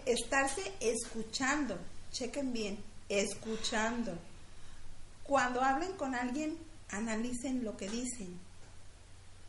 [0.07, 1.79] estarse escuchando,
[2.13, 2.79] chequen bien,
[3.11, 4.17] escuchando.
[5.25, 6.57] Cuando hablen con alguien,
[6.89, 8.50] analicen lo que dicen.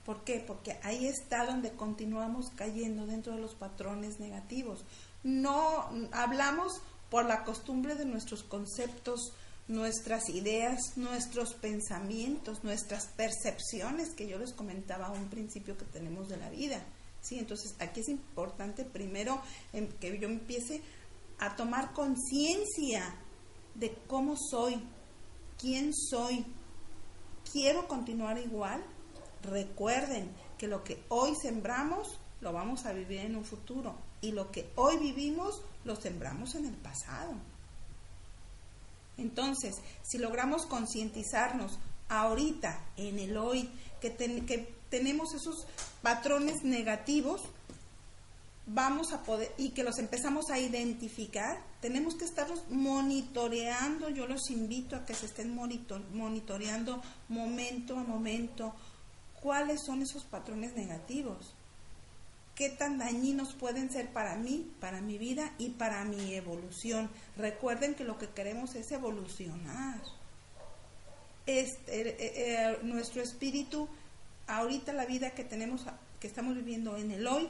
[0.06, 0.44] ¿Por qué?
[0.46, 4.84] Porque ahí está donde continuamos cayendo dentro de los patrones negativos.
[5.24, 9.34] No hablamos por la costumbre de nuestros conceptos,
[9.68, 16.30] nuestras ideas, nuestros pensamientos, nuestras percepciones que yo les comentaba a un principio que tenemos
[16.30, 16.84] de la vida.
[17.22, 19.42] Sí, entonces aquí es importante primero
[19.74, 20.82] em, que yo empiece
[21.40, 23.16] a tomar conciencia
[23.76, 24.82] de cómo soy,
[25.60, 26.46] quién soy,
[27.52, 28.84] quiero continuar igual,
[29.44, 34.52] recuerden que lo que hoy sembramos lo vamos a vivir en un futuro y lo
[34.52, 37.34] que hoy vivimos lo sembramos en el pasado.
[39.18, 45.68] Entonces, si logramos concientizarnos ahorita, en el hoy, que, que tenemos esos
[46.02, 47.42] patrones negativos,
[48.68, 54.50] vamos a poder, y que los empezamos a identificar, tenemos que estarlos monitoreando, yo los
[54.50, 58.74] invito a que se estén monitoreando momento a momento
[59.42, 61.54] cuáles son esos patrones negativos,
[62.56, 67.10] qué tan dañinos pueden ser para mí, para mi vida y para mi evolución.
[67.36, 70.02] Recuerden que lo que queremos es evolucionar.
[71.46, 73.90] Este, eh, eh, nuestro espíritu,
[74.48, 75.86] ahorita la vida que tenemos,
[76.20, 77.50] que estamos viviendo en el hoy,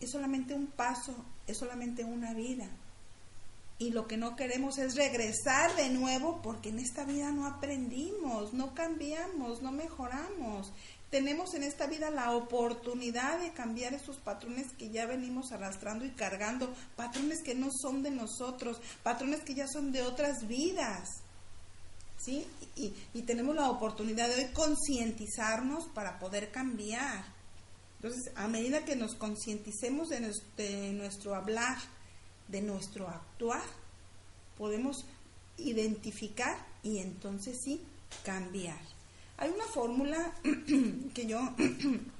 [0.00, 1.14] es solamente un paso,
[1.46, 2.68] es solamente una vida.
[3.78, 8.52] Y lo que no queremos es regresar de nuevo porque en esta vida no aprendimos,
[8.54, 10.72] no cambiamos, no mejoramos.
[11.14, 16.10] Tenemos en esta vida la oportunidad de cambiar esos patrones que ya venimos arrastrando y
[16.10, 21.08] cargando, patrones que no son de nosotros, patrones que ya son de otras vidas.
[22.18, 22.44] ¿Sí?
[22.74, 27.24] Y, y tenemos la oportunidad de hoy concientizarnos para poder cambiar.
[27.98, 31.78] Entonces, a medida que nos concienticemos de, de nuestro hablar,
[32.48, 33.62] de nuestro actuar,
[34.58, 35.06] podemos
[35.58, 37.80] identificar y entonces sí
[38.24, 38.93] cambiar.
[39.36, 40.32] Hay una fórmula
[41.14, 41.40] que yo,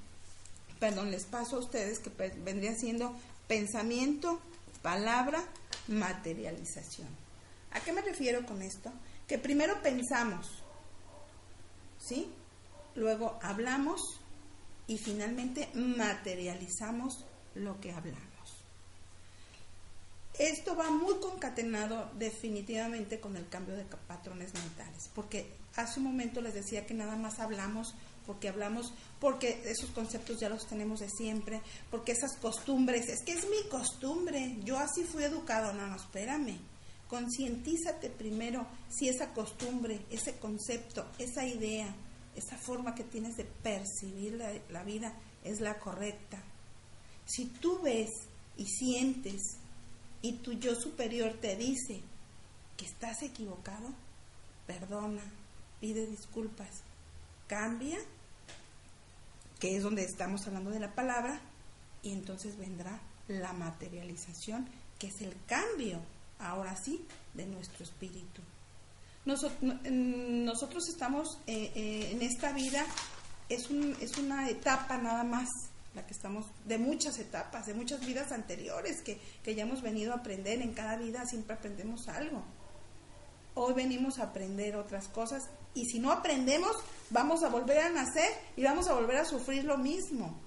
[0.80, 2.10] perdón, les paso a ustedes que
[2.44, 3.14] vendría siendo
[3.46, 4.40] pensamiento,
[4.82, 5.42] palabra,
[5.88, 7.08] materialización.
[7.72, 8.92] ¿A qué me refiero con esto?
[9.26, 10.62] Que primero pensamos,
[11.98, 12.30] ¿sí?
[12.94, 14.20] Luego hablamos
[14.86, 18.34] y finalmente materializamos lo que hablamos.
[20.39, 26.41] Esto va muy concatenado definitivamente con el cambio de patrones mentales, porque hace un momento
[26.41, 27.95] les decía que nada más hablamos
[28.26, 31.61] porque hablamos, porque esos conceptos ya los tenemos de siempre,
[31.91, 36.59] porque esas costumbres, es que es mi costumbre, yo así fui educado, no, no, espérame,
[37.09, 41.95] concientízate primero si esa costumbre, ese concepto, esa idea,
[42.35, 45.14] esa forma que tienes de percibir la, la vida
[45.45, 46.43] es la correcta.
[47.26, 48.11] Si tú ves
[48.57, 49.59] y sientes
[50.24, 52.00] y tu yo superior te dice
[52.78, 53.90] que estás equivocado,
[54.66, 55.20] perdona,
[55.80, 56.82] pide disculpas,
[57.46, 57.98] cambia,
[59.60, 61.42] que es donde estamos hablando de la palabra,
[62.02, 62.98] y entonces vendrá
[63.28, 64.66] la materialización,
[64.98, 66.00] que es el cambio,
[66.38, 67.04] ahora sí,
[67.34, 68.40] de nuestro espíritu.
[69.26, 72.86] Nosotros, estamos eh, eh, en esta vida,
[73.50, 75.50] es, un, es una etapa nada más
[75.95, 80.12] la que estamos, de muchas etapas, de muchas vidas anteriores que, que ya hemos venido
[80.12, 82.42] a aprender, en cada vida siempre aprendemos algo.
[83.55, 86.76] Hoy venimos a aprender otras cosas y si no aprendemos,
[87.11, 90.40] vamos a volver a nacer y vamos a volver a sufrir lo mismo.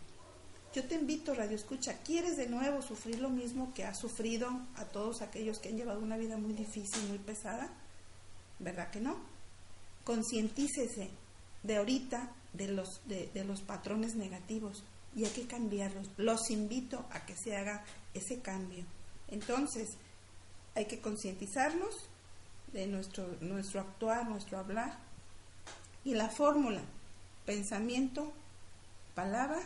[0.74, 4.84] Yo te invito, Radio Escucha, ¿quieres de nuevo sufrir lo mismo que ha sufrido a
[4.86, 7.70] todos aquellos que han llevado una vida muy difícil, muy pesada?
[8.60, 9.16] ¿Verdad que no?
[10.04, 11.10] Concientícese
[11.64, 14.84] de ahorita de los, de, de los patrones negativos
[15.18, 16.08] y hay que cambiarlos.
[16.18, 18.86] Los invito a que se haga ese cambio.
[19.30, 19.90] Entonces,
[20.76, 22.08] hay que concientizarnos
[22.72, 25.00] de nuestro, nuestro actuar, nuestro hablar.
[26.06, 26.82] Y la fórmula,
[27.48, 28.32] pensamiento,
[29.16, 29.60] palabra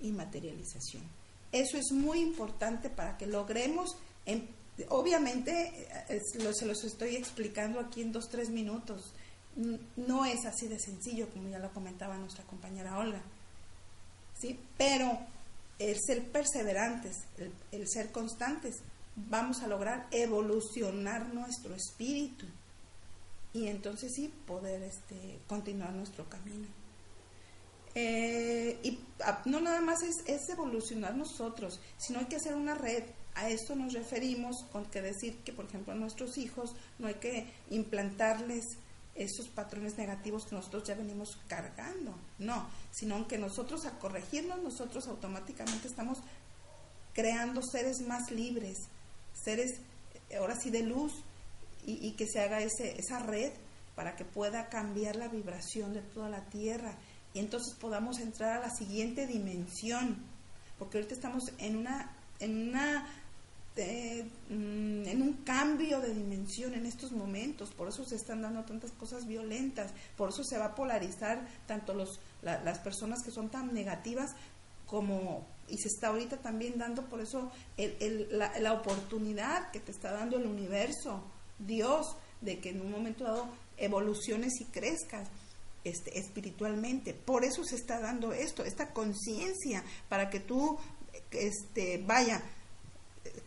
[0.00, 1.02] y materialización.
[1.52, 3.94] Eso es muy importante para que logremos,
[4.88, 9.12] obviamente, eh, se los estoy explicando aquí en dos, tres minutos.
[9.96, 13.22] No es así de sencillo, como ya lo comentaba nuestra compañera Olga
[14.38, 14.58] ¿sí?
[14.76, 15.18] Pero
[15.78, 17.16] el ser perseverantes,
[17.70, 18.76] el, ser constantes,
[19.16, 22.46] vamos a lograr evolucionar nuestro espíritu
[23.52, 26.66] y entonces sí poder este, continuar nuestro camino.
[27.94, 28.98] Eh, y
[29.46, 33.04] no nada más es, es, evolucionar nosotros, sino hay que hacer una red.
[33.34, 37.14] A esto nos referimos con que decir que, por ejemplo, a nuestros hijos no hay
[37.14, 38.64] que implantarles
[39.18, 42.14] esos patrones negativos que nosotros ya venimos cargando.
[42.38, 46.18] No, sino que nosotros a corregirnos, nosotros automáticamente estamos
[47.12, 48.78] creando seres más libres,
[49.34, 49.80] seres
[50.30, 51.12] eh, ahora sí de luz
[51.84, 53.50] y, que se haga ese, esa red
[53.94, 56.94] para que pueda cambiar la vibración de toda la tierra
[57.34, 60.16] y entonces podamos entrar a la siguiente dimensión,
[60.78, 63.06] porque ahorita estamos en una, en una
[63.78, 68.90] Mm, en un cambio de dimensión en estos momentos, por eso se están dando tantas
[68.92, 73.72] cosas violentas, por eso se va a polarizar tanto los, las personas que son tan
[73.72, 74.32] negativas
[74.86, 77.52] como, y se está ahorita también dando por eso
[78.30, 81.22] la, la oportunidad que te está dando el universo,
[81.58, 85.28] Dios, de que en un momento dado evoluciones y crezcas.
[85.84, 87.14] Este, espiritualmente.
[87.14, 90.76] Por eso se está dando esto, esta conciencia, para que tú,
[91.30, 92.42] este, vaya,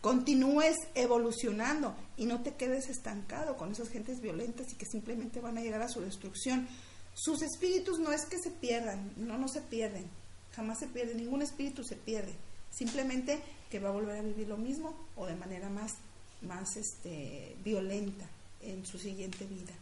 [0.00, 5.58] continúes evolucionando y no te quedes estancado con esas gentes violentas y que simplemente van
[5.58, 6.68] a llegar a su destrucción.
[7.14, 10.08] Sus espíritus no es que se pierdan, no, no se pierden,
[10.52, 12.32] jamás se pierden, ningún espíritu se pierde,
[12.70, 15.94] simplemente que va a volver a vivir lo mismo o de manera más,
[16.42, 18.26] más este, violenta
[18.60, 19.72] en su siguiente vida.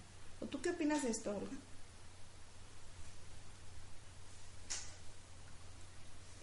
[0.41, 1.57] ¿O tú qué opinas de esto, Olga?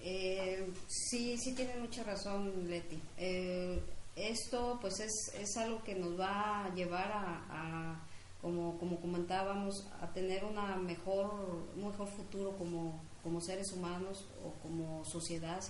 [0.09, 2.97] Eh, sí, sí tiene mucha razón, Leti.
[3.17, 3.83] Eh,
[4.15, 7.99] esto pues es, es, algo que nos va a llevar a,
[8.41, 14.53] como, como comentábamos, a tener una mejor, un mejor futuro como, como seres humanos o
[14.61, 15.61] como sociedad,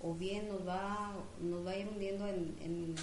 [0.00, 2.96] o bien nos va, nos va a ir hundiendo en,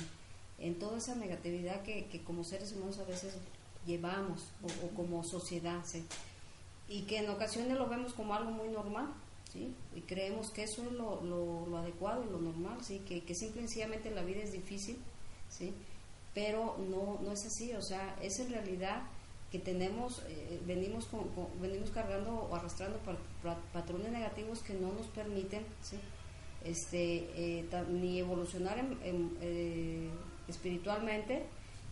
[0.59, 3.37] en, toda esa negatividad que, que, como seres humanos a veces
[3.85, 5.81] llevamos o, como sociedad.
[6.89, 9.07] y que en ocasiones lo vemos como algo muy normal,
[9.95, 12.99] Y creemos que eso es lo, lo, adecuado y lo normal, ¿sí?
[13.07, 14.97] Que, que simple y sencillamente la vida es difícil,
[15.49, 15.73] ¿sí?
[16.33, 19.03] Pero no, no es así, o sea, es en realidad
[19.51, 21.21] que tenemos, eh, venimos, con,
[21.61, 22.99] venimos cargando o arrastrando
[23.71, 25.63] patrones negativos que no nos permiten.
[26.65, 27.29] Este,
[27.59, 30.09] eh, ni evolucionar eh,
[30.47, 31.45] espiritualmente,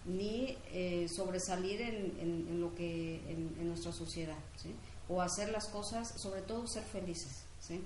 [0.06, 4.74] ni eh, sobresalir en, en, lo que en, nuestra sociedad ¿sí?
[5.08, 7.82] o hacer las cosas sobre todo ser felices ¿sí?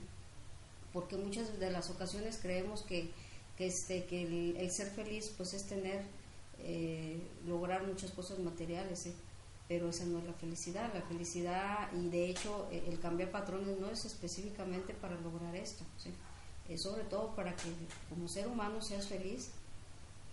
[0.93, 3.11] porque muchas de las ocasiones creemos que,
[3.57, 4.23] que este que
[4.57, 6.01] el, ser feliz pues es tener
[6.59, 9.13] eh, lograr muchas cosas materiales ¿sí?
[9.67, 13.79] pero esa no es la felicidad la felicidad y de hecho e, el cambiar patrones
[13.79, 16.11] no es específicamente para lograr esto ¿sí?
[16.69, 17.69] es sobre todo para que
[18.09, 19.51] como ser humano seas feliz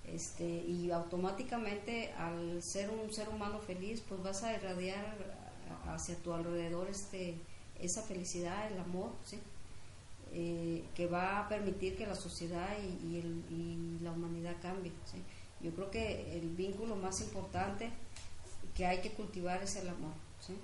[0.07, 5.17] este, y automáticamente al ser un ser humano feliz, pues vas a irradiar
[5.87, 7.35] hacia tu alrededor este,
[7.87, 9.39] esa felicidad, el amor, ¿sí?
[10.37, 14.91] Eh, que va a permitir que la sociedad y, y, la humanidad cambie.
[15.05, 15.23] ¿sí?
[15.61, 17.93] Yo creo que el vínculo más importante
[18.75, 20.13] que hay que cultivar es el amor.
[20.41, 20.55] ¿sí?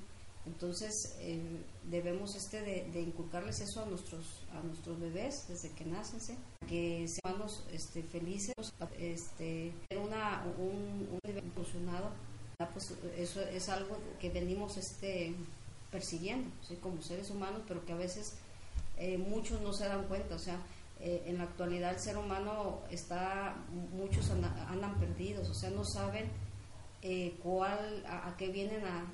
[0.44, 1.40] Entonces eh,
[1.88, 6.34] debemos este de, inculcarles eso a nuestros a nuestros bebés desde que nacen, ¿sí?
[6.68, 8.54] que seamos este, felices,
[8.98, 12.10] este, una, un, un evolucionado,
[12.72, 15.34] pues eso es algo que venimos este,
[15.90, 16.76] persiguiendo ¿sí?
[16.76, 18.34] como seres humanos, pero que a veces
[18.96, 20.60] eh, muchos no se dan cuenta, o sea,
[21.00, 23.56] eh, en la actualidad el ser humano está,
[23.92, 26.30] muchos andan, perdidos, o sea, no saben
[27.42, 29.06] cuál, a, qué vienen a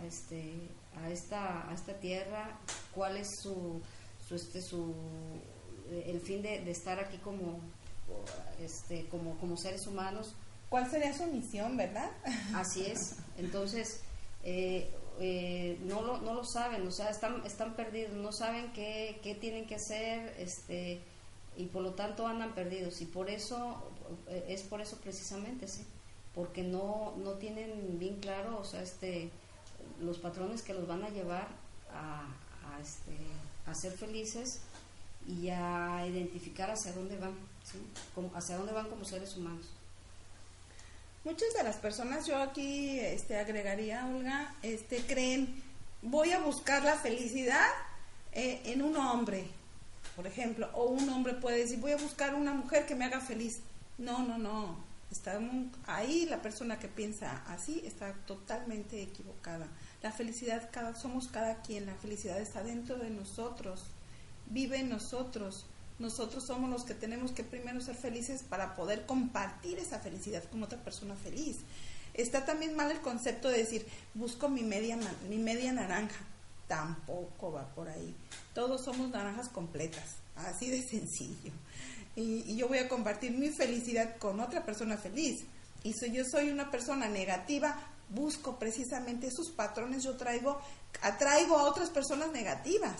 [0.00, 0.52] a, este,
[0.96, 2.58] a, esta, a esta tierra,
[2.94, 3.80] cuál es su,
[4.26, 4.94] su, este, su
[5.90, 7.60] el fin de, estar aquí como,
[8.60, 10.34] este, como, como seres humanos.
[10.68, 12.10] ¿Cuál sería su misión, verdad?
[12.54, 13.16] Así es.
[13.38, 14.02] Entonces,
[14.44, 14.90] eh,
[15.20, 19.34] eh, no, lo, no lo saben, o sea, están, están perdidos, no saben qué, qué
[19.34, 21.00] tienen que hacer, este,
[21.56, 23.00] y por lo tanto andan perdidos.
[23.00, 23.82] Y por eso,
[24.28, 25.84] eh, es por eso precisamente, sí,
[26.34, 29.30] porque no, no tienen bien claro, o sea, este,
[30.00, 31.48] los patrones que los van a llevar
[31.92, 32.28] a,
[32.80, 33.16] este,
[33.66, 34.60] a ser felices
[35.26, 37.34] y a identificar hacia dónde van,
[38.34, 39.66] hacia dónde van como seres humanos.
[41.28, 45.62] Muchas de las personas, yo aquí este, agregaría, Olga, este, creen,
[46.00, 47.68] voy a buscar la felicidad
[48.32, 49.44] eh, en un hombre,
[50.16, 53.20] por ejemplo, o un hombre puede decir, voy a buscar una mujer que me haga
[53.20, 53.60] feliz.
[53.98, 55.38] No, no, no, está
[55.86, 59.68] ahí la persona que piensa así está totalmente equivocada.
[60.02, 63.84] La felicidad cada, somos cada quien, la felicidad está dentro de nosotros,
[64.46, 65.66] vive en nosotros.
[65.98, 70.62] Nosotros somos los que tenemos que primero ser felices para poder compartir esa felicidad con
[70.62, 71.56] otra persona feliz.
[72.14, 76.20] Está también mal el concepto de decir, busco mi media, mi media naranja.
[76.66, 78.14] Tampoco va por ahí.
[78.54, 81.52] Todos somos naranjas completas, así de sencillo.
[82.14, 85.44] Y, yo voy a compartir mi felicidad con otra persona feliz.
[85.84, 87.78] Y si yo soy una persona negativa,
[88.10, 90.60] busco precisamente esos patrones, yo traigo,
[91.00, 92.96] atraigo a otras personas negativas.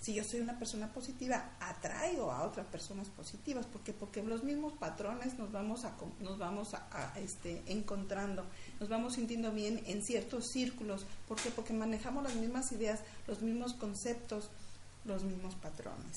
[0.00, 4.72] Si yo soy una persona positiva, atraigo a otras personas positivas, porque porque los mismos
[4.78, 8.46] patrones nos vamos a nos vamos a, este encontrando,
[8.80, 13.74] nos vamos sintiendo bien en ciertos círculos, porque porque manejamos las mismas ideas, los mismos
[13.74, 14.48] conceptos,
[15.04, 16.16] los mismos patrones.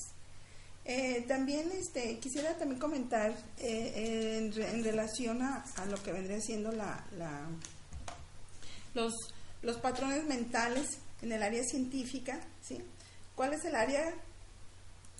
[0.85, 7.05] Eh, también este, quisiera también comentar eh, en, relación a, lo que vendría siendo la,
[8.93, 9.13] los,
[9.61, 12.81] los patrones mentales en el área científica, ¿sí?
[13.35, 14.13] ¿Cuál es el área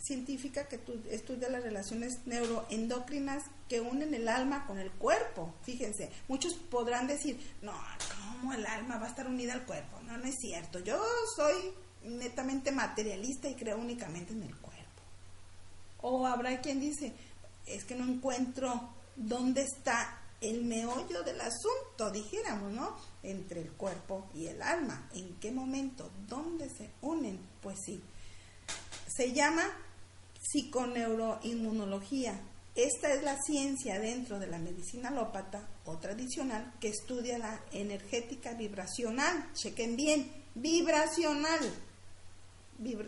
[0.03, 5.53] científica que estudia las relaciones neuroendocrinas que unen el alma con el cuerpo?
[5.64, 7.74] Fíjense, muchos podrán decir, no,
[8.20, 9.99] ¿cómo el alma va a estar unida al cuerpo?
[10.01, 10.80] No, no es cierto.
[10.80, 11.01] Yo
[11.36, 14.84] soy netamente materialista y creo únicamente en el cuerpo.
[16.01, 17.14] O habrá quien dice,
[17.66, 22.97] es que no encuentro dónde está el meollo del asunto, dijéramos, ¿no?
[23.24, 25.09] Entre el cuerpo y el alma.
[25.14, 26.11] ¿En qué momento?
[26.28, 27.53] ¿Dónde se unen?
[27.64, 28.01] Pues sí.
[29.07, 29.64] Se llama
[30.41, 32.39] psiconeuroinmunología.
[32.76, 38.53] Esta es la ciencia dentro de la medicina alópata o tradicional que estudia la energética
[38.53, 39.51] vibracional.
[39.53, 41.59] Chequen bien, vibracional.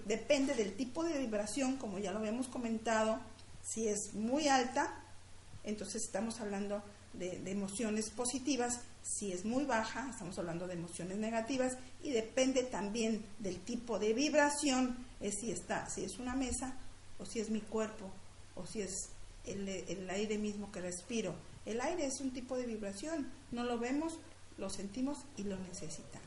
[0.05, 3.19] depende del tipo de vibración, como ya lo habíamos comentado.
[3.63, 5.03] Si es muy alta,
[5.63, 6.83] entonces estamos hablando
[7.13, 13.23] de, emociones positivas, si es muy baja, estamos hablando de emociones negativas y depende también
[13.37, 16.75] del tipo de vibración, es si está, si es una mesa
[17.19, 18.11] o si es mi cuerpo
[18.55, 19.09] o si es
[19.45, 21.35] el, el aire mismo que respiro.
[21.65, 24.19] El aire es un tipo de vibración, no lo vemos,
[24.57, 26.25] lo sentimos y lo necesitamos.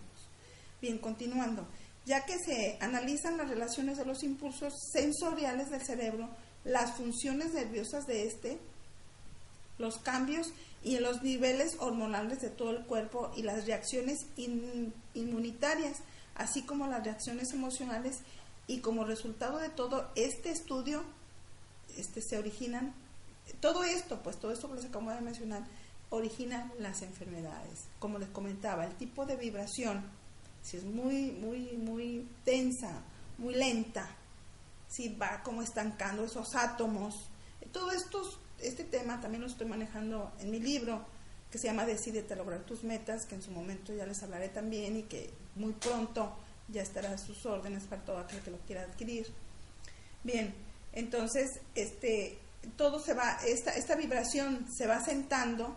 [0.81, 1.67] Bien, continuando.
[2.07, 6.29] Ya que se analizan las relaciones de los impulsos sensoriales del cerebro,
[6.65, 8.59] las funciones nerviosas de este,
[9.79, 10.53] los cambios
[10.83, 14.27] y en los niveles hormonales de todo el cuerpo y las reacciones
[15.15, 15.99] inmunitarias,
[16.35, 18.21] así como las reacciones emocionales
[18.67, 21.03] y como resultado de todo este estudio
[21.97, 22.95] este, se originan
[23.61, 25.65] todo esto, pues todo esto que les acabo de mencionar,
[26.11, 27.85] origina las enfermedades.
[27.99, 30.05] Como les comentaba, el tipo de vibración,
[30.63, 33.03] si es muy, muy, muy tensa,
[33.39, 34.09] muy lenta,
[34.89, 37.15] si va como estancando esos átomos,
[37.73, 38.23] todo esto,
[38.61, 41.05] este tema también lo estoy manejando en mi libro,
[41.51, 44.49] que se llama Decídete a lograr tus metas, que en su momento ya les hablaré
[44.49, 46.37] también y que muy pronto
[46.69, 49.27] ya estará a sus órdenes para todo aquel que lo quiera adquirir.
[50.23, 50.55] Bien,
[50.93, 52.39] entonces, este,
[52.77, 55.75] todo se va, esta, esta vibración se va sentando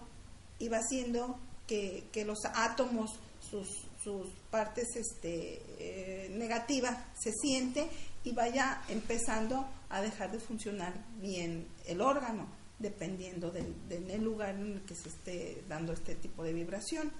[0.59, 7.87] y va haciendo que, los átomos, sus, sus partes este, eh, negativas, se siente
[8.23, 12.47] y vaya empezando a dejar de funcionar bien el órgano,
[12.81, 17.11] dependiendo del, lugar en el que se esté dando este tipo de vibración.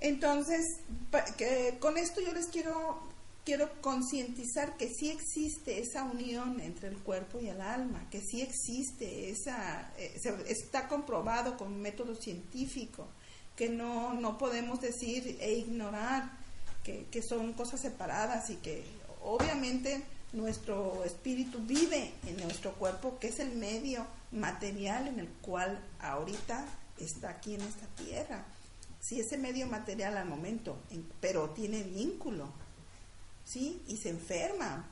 [0.00, 0.80] Entonces,
[1.80, 3.16] con esto yo les quiero
[3.46, 8.42] quiero concientizar que sí existe esa unión entre el cuerpo y el alma, que sí
[8.42, 13.06] existe esa, eh, está comprobado con método científico,
[13.54, 16.28] que no, no podemos decir e ignorar
[16.82, 18.84] que, que son cosas separadas y que
[19.22, 20.02] obviamente
[20.32, 26.66] nuestro espíritu vive en nuestro cuerpo, que es el medio material en el cual ahorita
[26.98, 28.44] está aquí en esta tierra.
[29.00, 30.78] Sí, ese medio material al momento,
[31.20, 32.48] pero tiene vínculo
[33.46, 33.80] ¿sí?
[33.86, 34.84] Y se enferma.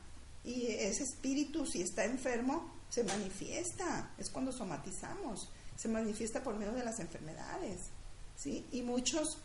[0.45, 4.11] Y ese espíritu, si está enfermo, se manifiesta.
[4.17, 5.51] Es cuando somatizamos.
[5.77, 7.81] Se manifiesta por medio de las enfermedades,
[8.37, 8.65] ¿sí?
[8.71, 9.39] Y muchos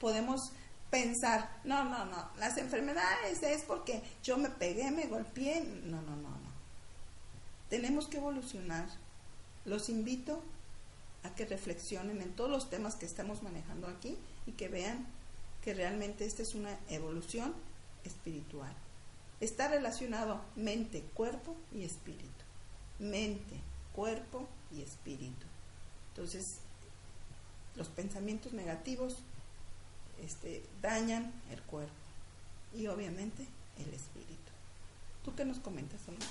[0.00, 0.52] podemos
[0.90, 5.60] pensar, no, no, no, las enfermedades es porque yo me pegué, me golpeé.
[5.84, 6.56] No, no, no, no.
[7.68, 8.86] Tenemos que evolucionar.
[9.64, 10.42] Los invito
[11.24, 14.16] a que reflexionen en todos los temas que estamos manejando aquí
[14.46, 15.06] y que vean
[15.62, 17.52] que realmente esta es una evolución
[18.04, 18.72] espiritual.
[19.40, 22.44] Está relacionado mente, cuerpo y espíritu.
[23.00, 23.60] Mente,
[23.92, 25.46] cuerpo y espíritu.
[26.10, 26.60] Entonces,
[27.74, 29.18] los pensamientos negativos
[30.24, 31.92] este, dañan el cuerpo
[32.74, 33.46] y obviamente
[33.78, 34.52] el espíritu.
[35.24, 36.26] ¿Tú qué nos comentas, Olga?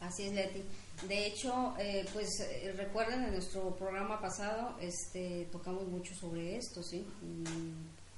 [0.00, 0.62] Así es, Leti.
[1.06, 6.82] De hecho, eh, pues eh, recuerden en nuestro programa pasado, este, tocamos mucho sobre esto,
[6.82, 7.06] ¿sí?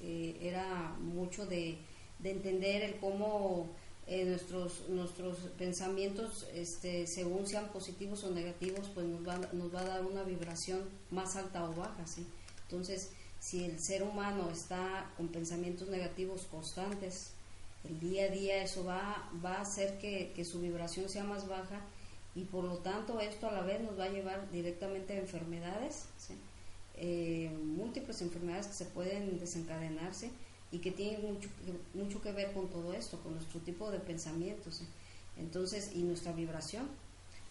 [0.03, 1.79] Eh, era mucho de,
[2.25, 3.69] entender el cómo
[4.07, 9.81] eh, nuestros nuestros pensamientos este, según sean positivos o negativos pues nos va, nos va
[9.81, 12.25] a dar una vibración más alta o baja ¿sí?
[12.73, 17.33] Entonces si el ser humano está con pensamientos negativos constantes
[17.85, 21.81] el día a día eso va, va a hacer que, su vibración sea más baja
[22.35, 26.07] y por lo tanto esto a la vez nos va a llevar directamente a enfermedades
[26.17, 26.35] ¿sí?
[26.95, 30.31] Eh, múltiples enfermedades que se pueden desencadenarse
[30.71, 31.51] y que tienen mucho,
[31.93, 34.83] mucho que ver con todo esto, con nuestro tipo de pensamientos,
[35.37, 36.89] entonces, y nuestra vibración.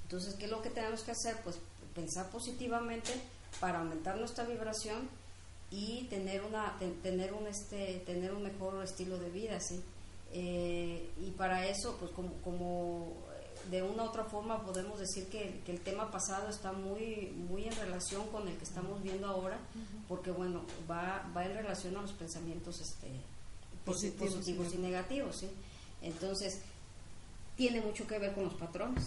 [0.03, 1.37] Entonces, ¿qué es lo que tenemos que hacer?
[1.43, 1.59] Pues
[1.93, 3.11] pensar positivamente
[3.59, 5.09] para aumentar nuestra vibración
[5.69, 9.81] y tener una tener un este tener un mejor estilo de vida sí
[10.33, 13.13] eh, y para eso pues como, como
[13.69, 17.75] de una u otra forma podemos decir que, el tema pasado está muy muy en
[17.75, 19.59] relación con el que estamos viendo ahora,
[20.07, 23.07] porque bueno, va, va en relación a los pensamientos este,
[23.85, 25.37] positivos, y negativos.
[25.37, 25.49] ¿sí?
[26.01, 26.59] Entonces,
[27.55, 29.03] tiene mucho que ver con los patrones.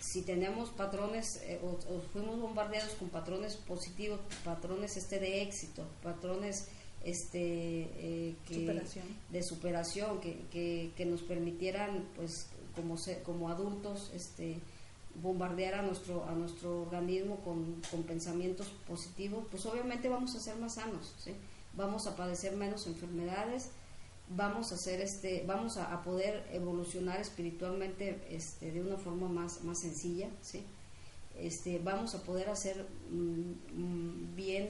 [0.00, 6.68] Si tenemos patrones eh, o, fuimos bombardeados con patrones positivos, patrones este de éxito, patrones
[7.04, 8.34] este eh,
[9.30, 14.60] de superación que, que, que, nos permitieran pues como, como adultos este,
[15.14, 20.56] bombardear a nuestro, a nuestro organismo con, con, pensamientos positivos, pues obviamente vamos a ser
[20.56, 21.14] más sanos,
[21.74, 23.70] vamos a padecer menos enfermedades,
[24.30, 29.80] vamos a hacer este, vamos a, poder evolucionar espiritualmente este, de una forma más, más
[29.80, 30.64] sencilla, ¿sí?
[31.38, 34.68] este, vamos a poder hacer mm, mm, bien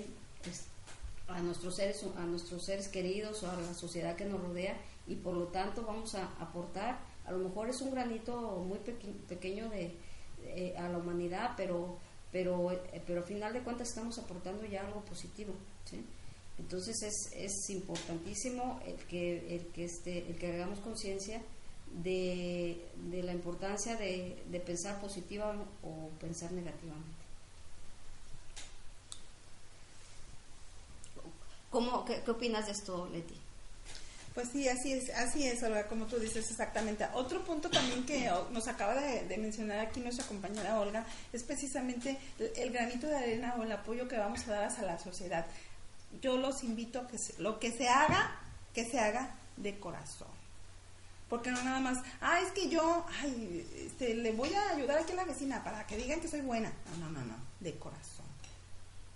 [1.28, 5.14] a nuestros seres a nuestros seres queridos o a la sociedad que nos rodea y
[5.16, 9.94] por lo tanto vamos a aportar a lo mejor es un granito muy pequeño de,
[10.42, 11.98] eh, a la humanidad, pero,
[12.32, 15.52] pero, eh, pero al final de cuentas estamos aportando ya algo positivo.
[16.61, 21.42] Entonces es, es importantísimo el que, el que, este, el que hagamos conciencia
[22.04, 27.20] de, de, la importancia de, de pensar positiva o pensar negativamente.
[31.70, 33.34] ¿Cómo, qué, opinas de esto, Leti?
[34.34, 37.06] Pues sí, así es, así es, Olga, como tú dices exactamente.
[37.14, 42.70] Otro punto también que nos acaba de, mencionar aquí nuestra compañera Olga es precisamente el,
[42.70, 45.46] granito de arena o el apoyo que vamos a dar hacia la sociedad.
[46.20, 48.38] Yo los invito a que lo que se haga,
[48.74, 50.28] que se haga de corazón.
[51.28, 55.12] Porque no nada más, ah, es que yo, ay, este, le voy a ayudar aquí
[55.12, 56.72] a la vecina para que digan que soy buena.
[56.98, 58.26] No, no, no, no, de corazón.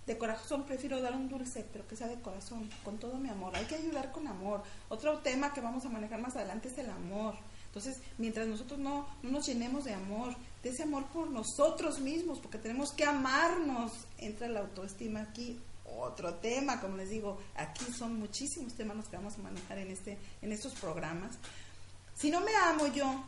[0.07, 3.53] De corazón prefiero dar un dulce, pero que sea de corazón, con todo mi amor.
[3.55, 4.63] Hay que ayudar con amor.
[4.87, 7.35] Otro tema que vamos a manejar más adelante es el amor.
[7.67, 10.33] Entonces, mientras nosotros no, no nos llenemos de amor,
[10.63, 15.59] de ese amor por nosotros mismos, porque tenemos que amarnos, entra la autoestima aquí
[15.99, 19.91] otro tema, como les digo, aquí son muchísimos temas los que vamos a manejar en
[19.91, 21.37] este en estos programas.
[22.15, 23.23] Si no me amo yo,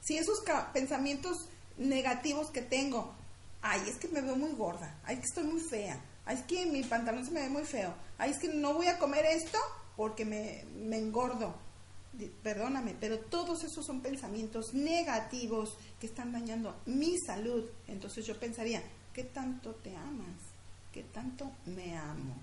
[0.00, 0.42] si esos
[0.72, 3.14] pensamientos negativos que tengo,
[3.60, 6.66] ay, es que me veo muy gorda, ay, que estoy muy fea, ay, es que
[6.66, 9.58] mi pantalón se me ve muy feo, ay, es que no voy a comer esto
[9.96, 11.54] porque me engordo.
[12.42, 17.64] Perdóname, pero todos esos son pensamientos negativos que están dañando mi salud.
[17.88, 18.82] Entonces yo pensaría,
[19.14, 20.51] ¿qué tanto te amas?
[20.92, 22.34] ¿Qué tanto me amo?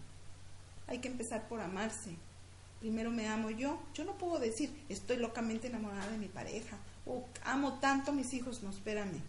[0.87, 2.15] Hay que empezar por amarse
[2.79, 3.79] primero me amo yo.
[3.93, 8.33] Yo no puedo decir, estoy locamente enamorada de mi pareja o amo tanto a mis
[8.33, 8.63] hijos.
[8.63, 9.21] No, espérame.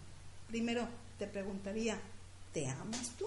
[0.48, 0.86] Primero
[1.18, 1.98] te preguntaría,
[2.52, 3.26] ¿te amas tú?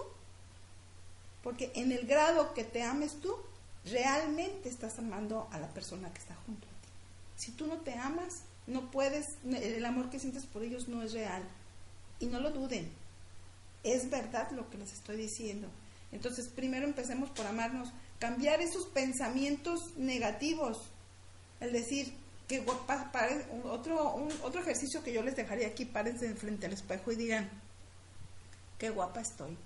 [1.44, 3.36] Porque en el grado que te ames tú,
[3.86, 6.90] realmente estás amando a la persona que está junto a ti.
[7.36, 11.14] Si tú no te amas, no puedes, el amor que sientes por ellos no es
[11.14, 11.44] real.
[12.20, 12.90] Y no lo duden,
[13.84, 15.68] es verdad lo que les estoy diciendo.
[16.14, 17.90] Entonces, primero empecemos por amarnos
[18.20, 20.90] cambiar esos pensamientos negativos.
[21.60, 22.14] El decir,
[22.48, 22.64] que
[23.64, 27.50] otro, otro ejercicio que yo les dejaría aquí, párense frente al espejo y digan,
[28.78, 29.58] qué guapa estoy,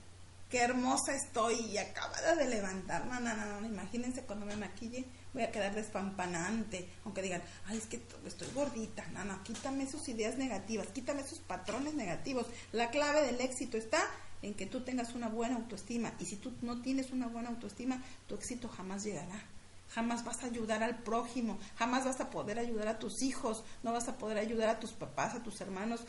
[0.50, 3.06] qué hermosa estoy y acabada de levantar.
[3.06, 7.78] No, no, no, no, imagínense cuando me maquille, voy a quedar despampanante, aunque digan, ay,
[7.78, 9.06] es que estoy gordita.
[9.08, 12.46] No, no, quítame esas ideas negativas, quítame esos patrones negativos.
[12.72, 14.04] La clave del éxito está
[14.42, 16.14] en que tú tengas una buena autoestima.
[16.20, 19.42] Y si tú no tienes una buena autoestima, tu éxito jamás llegará.
[19.90, 23.94] Jamás vas a ayudar al prójimo, jamás vas a poder ayudar a tus hijos, no
[23.94, 26.02] vas a poder ayudar a tus papás, a tus hermanos,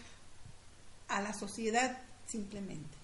[1.07, 2.97] a la sociedad simplemente.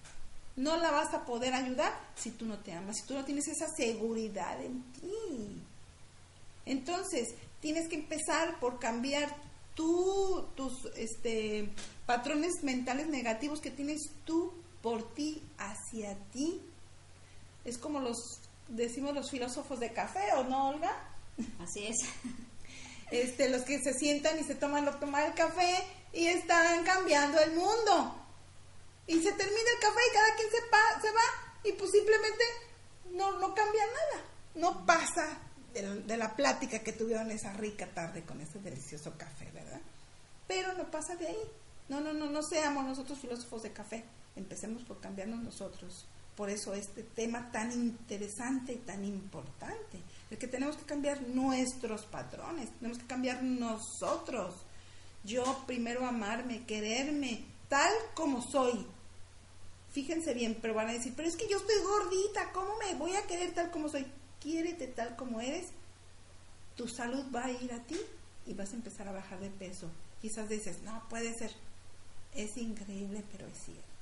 [0.57, 3.47] No la vas a poder ayudar si tú no te amas, si tú no tienes
[3.47, 5.61] esa seguridad en ti.
[6.65, 9.35] Entonces, tienes que empezar por cambiar
[9.75, 11.69] tú, tus este,
[12.05, 14.53] patrones mentales negativos que tienes tú
[14.85, 16.61] por ti, hacia ti.
[17.63, 20.93] Es como los, decimos los filósofos de café, ¿o no, Olga?
[21.59, 21.97] Así es.
[23.11, 25.77] Este, los que se sientan y se toman lo tomar el café
[26.11, 28.15] y están cambiando el mundo.
[29.05, 31.21] Y se termina el café y cada quien se, se va
[31.63, 32.43] y pues simplemente
[33.11, 34.23] no, no cambia nada.
[34.55, 35.37] No pasa
[35.71, 39.81] de, de la plática que tuvieron esa rica tarde con ese delicioso café, ¿verdad?
[40.47, 41.51] Pero no pasa de ahí.
[41.87, 44.03] No, no, no, no seamos nosotros filósofos de café
[44.35, 46.05] empecemos por cambiarnos nosotros.
[46.35, 52.05] Por eso este tema tan interesante y tan importante, el que tenemos que cambiar nuestros
[52.05, 54.55] patrones, tenemos que cambiar nosotros.
[55.23, 58.85] Yo primero amarme, quererme tal como soy.
[59.91, 63.15] Fíjense bien, pero van a decir, pero es que yo estoy gordita, ¿cómo me voy
[63.15, 64.05] a querer tal como soy?
[64.41, 65.67] Quiérete tal como eres,
[66.75, 67.97] tu salud va a ir a ti
[68.45, 69.89] y vas a empezar a bajar de peso.
[70.21, 71.51] Quizás dices, no, puede ser.
[72.33, 73.94] Es increíble, pero es cierto.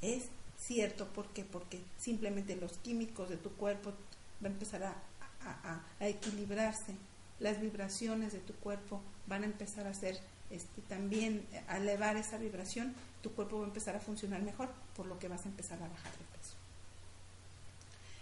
[0.00, 0.24] Es
[0.58, 1.44] cierto, ¿por qué?
[1.44, 3.92] Porque simplemente los químicos de tu cuerpo
[4.40, 4.94] van a empezar a,
[6.00, 6.94] equilibrarse,
[7.40, 10.18] las vibraciones de tu cuerpo van a empezar a hacer
[10.50, 15.06] este, también a elevar esa vibración, tu cuerpo va a empezar a funcionar mejor, por
[15.06, 16.54] lo que vas a empezar a bajar de peso.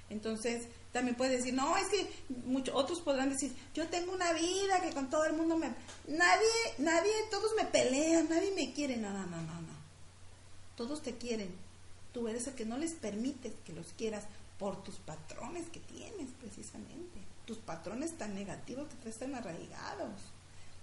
[0.08, 2.08] Entonces, también puedes decir, no, es que
[2.44, 5.68] muchos otros podrán decir, yo tengo una vida que con todo el mundo me...
[6.06, 6.46] Nadie,
[6.78, 9.76] nadie, todos me pelean, nadie me quiere, no, no, no, no, no.
[10.76, 11.52] Todos te quieren,
[12.16, 14.24] tú eres el que no les permite que los quieras
[14.58, 20.14] por tus patrones que tienes precisamente, tus patrones tan negativos que te están arraigados.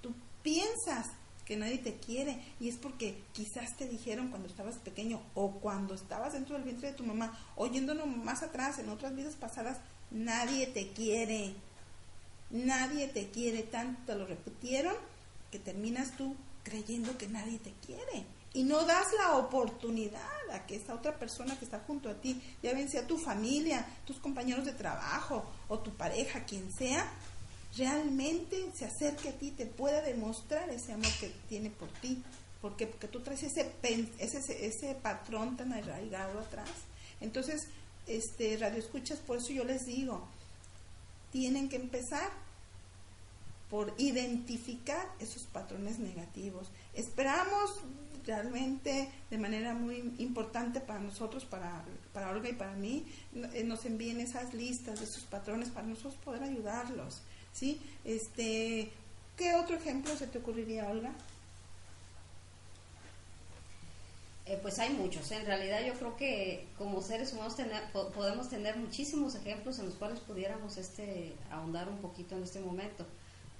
[0.03, 0.13] Tú
[0.43, 1.07] piensas
[1.43, 5.95] que nadie te quiere y es porque quizás te dijeron cuando estabas pequeño o cuando
[5.95, 9.79] estabas dentro del vientre de tu mamá o yéndonos más atrás en otras vidas pasadas,
[10.11, 11.55] nadie te quiere.
[12.51, 14.93] Nadie te quiere, tanto lo repitieron
[15.49, 18.23] que terminas tú creyendo que nadie te quiere
[18.53, 20.21] y no das la oportunidad
[20.53, 23.85] a que esa otra persona que está junto a ti, ya bien sea tu familia,
[24.05, 27.11] tus compañeros de trabajo o tu pareja, quien sea,
[27.75, 32.21] realmente se acerque a ti, te pueda demostrar ese amor que tiene por ti.
[32.61, 33.73] Porque, porque tú traes ese,
[34.19, 36.69] ese, ese patrón tan arraigado atrás.
[37.19, 37.67] Entonces,
[38.07, 40.25] este, radio escuchas, por eso yo les digo,
[41.31, 42.29] tienen que empezar
[43.69, 46.69] por identificar esos patrones negativos.
[46.93, 47.71] Esperamos
[48.25, 53.05] realmente de manera muy importante para nosotros, para, para Olga y para mí,
[53.53, 57.21] eh, nos envíen esas listas de esos patrones para nosotros poder ayudarlos.
[57.51, 57.81] ¿sí?
[58.03, 58.91] Este,
[59.37, 61.13] ¿Qué otro ejemplo se te ocurriría, Olga?
[64.45, 65.31] Eh, pues hay muchos.
[65.31, 67.55] En realidad yo creo que como seres humanos
[68.13, 73.05] podemos tener muchísimos ejemplos en los cuales pudiéramos este, ahondar un poquito en este momento.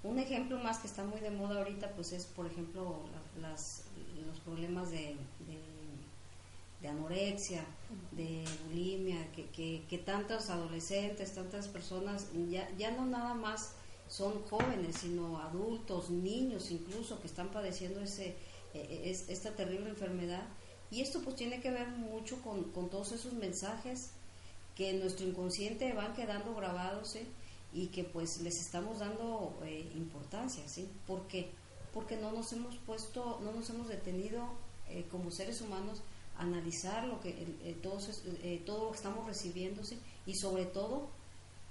[0.03, 2.99] Un ejemplo más que está muy de moda ahorita pues es, por ejemplo,
[3.39, 3.82] las,
[4.28, 5.15] los problemas de,
[6.88, 7.63] anorexia,
[8.11, 13.74] de bulimia, que, que, tantos adolescentes, tantas personas, ya, ya no nada más
[14.07, 18.36] son jóvenes, sino adultos, niños incluso, que están padeciendo ese,
[18.74, 20.45] e, e, es, esta terrible enfermedad
[20.93, 24.11] y esto pues tiene que ver mucho con, todos esos mensajes
[24.76, 27.17] que en nuestro inconsciente van quedando grabados
[27.74, 30.88] y que pues les estamos dando eh, importancia, ¿sí?
[31.07, 31.49] ¿Por qué?
[31.94, 34.44] Porque no nos hemos puesto, no nos hemos detenido
[34.89, 36.02] eh, como seres humanos
[36.38, 37.32] a analizar lo que
[37.84, 38.24] todos,
[38.66, 39.82] todo lo que estamos recibiendo
[40.26, 41.08] y sobre todo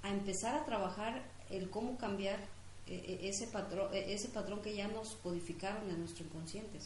[0.02, 2.38] a empezar a trabajar el cómo cambiar
[2.86, 6.78] ese patrón, ese patrón que ya nos codificaron en nuestro inconsciente.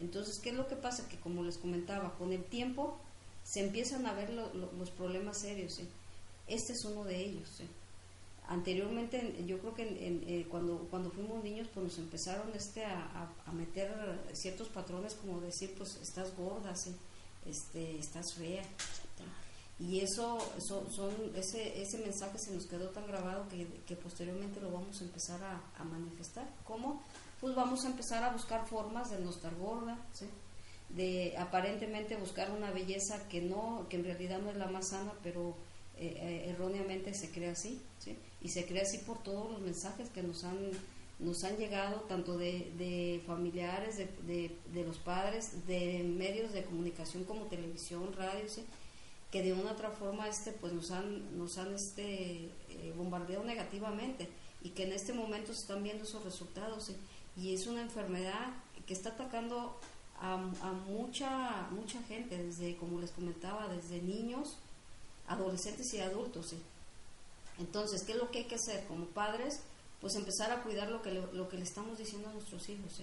[0.00, 1.08] Entonces, ¿qué es lo que pasa?
[1.08, 2.96] Que como les comentaba, con el tiempo
[3.44, 5.80] se empiezan a ver los problemas serios.
[6.46, 7.60] Este es uno de ellos.
[8.48, 13.90] Anteriormente, yo creo que eh, cuando, cuando fuimos niños, pues nos empezaron este a, meter
[14.32, 16.74] ciertos patrones como decir, pues estás gorda,
[17.46, 18.64] este, estás fea.
[19.78, 25.00] Y eso, son, ese, ese mensaje se nos quedó tan grabado que, posteriormente lo vamos
[25.00, 26.48] a empezar a, a manifestar.
[26.64, 27.02] ¿Cómo?
[27.42, 29.98] pues vamos a empezar a buscar formas de no estar gorda,
[30.90, 35.12] de aparentemente buscar una belleza que no, que en realidad no es la más sana,
[35.24, 35.56] pero
[36.02, 37.80] eh, eh, erróneamente se cree así,
[38.40, 40.58] y se cree así por todos los mensajes que nos han
[41.18, 47.44] nos han llegado tanto de, familiares, de, de, los padres, de medios de comunicación como
[47.44, 48.42] televisión, radio,
[49.30, 53.44] que de una u otra forma este pues nos han nos han este eh, bombardeado
[53.44, 54.28] negativamente
[54.62, 56.92] y que en este momento se están viendo esos resultados
[57.36, 58.52] y es una enfermedad
[58.86, 59.78] que está atacando
[60.20, 60.36] a,
[60.86, 64.58] mucha mucha gente desde como les comentaba desde niños
[65.26, 66.54] adolescentes y adultos
[67.58, 69.60] entonces qué es lo que hay que hacer como padres
[70.00, 73.00] pues empezar a cuidar lo que le, lo que le estamos diciendo a nuestros hijos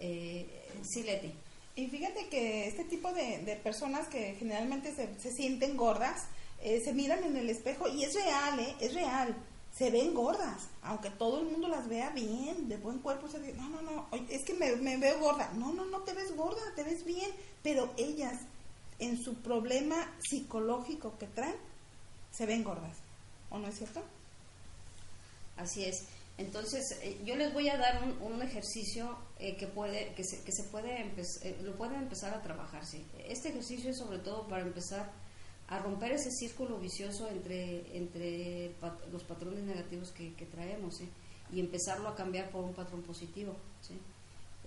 [0.00, 0.46] eh,
[0.82, 1.32] sí Leti.
[1.76, 6.24] Y fíjate que este tipo de, personas que generalmente se, sienten gordas
[6.60, 8.74] eh, se miran en el espejo y es real ¿eh?
[8.80, 9.36] es real.
[9.76, 13.56] Se ven gordas, aunque todo el mundo las vea bien, de buen cuerpo, se dice,
[13.56, 16.82] no, no, no, es que me, veo gorda, no, no, no te ves gorda, te
[16.82, 17.30] ves bien,
[17.62, 18.40] pero ellas,
[18.98, 21.56] en su problema psicológico que traen,
[22.30, 22.96] se ven gordas,
[23.50, 24.02] ¿o no es cierto?
[25.56, 26.06] Así es.
[26.38, 30.52] Entonces, eh, yo les voy a dar un, ejercicio eh, que puede, que se, que
[30.52, 31.00] se puede,
[31.42, 33.04] eh, lo pueden empezar a trabajar, sí.
[33.28, 35.10] Este ejercicio es sobre todo para empezar
[35.66, 38.72] a romper ese círculo vicioso entre, entre
[39.10, 41.00] los patrones negativos que, traemos
[41.52, 43.54] y empezarlo a cambiar por un patrón positivo.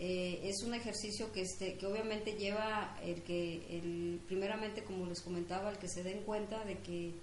[0.04, 5.22] Eh, es un ejercicio que, este, que obviamente lleva el que, el, primeramente, como les
[5.22, 7.14] comentaba, el que se den cuenta de que,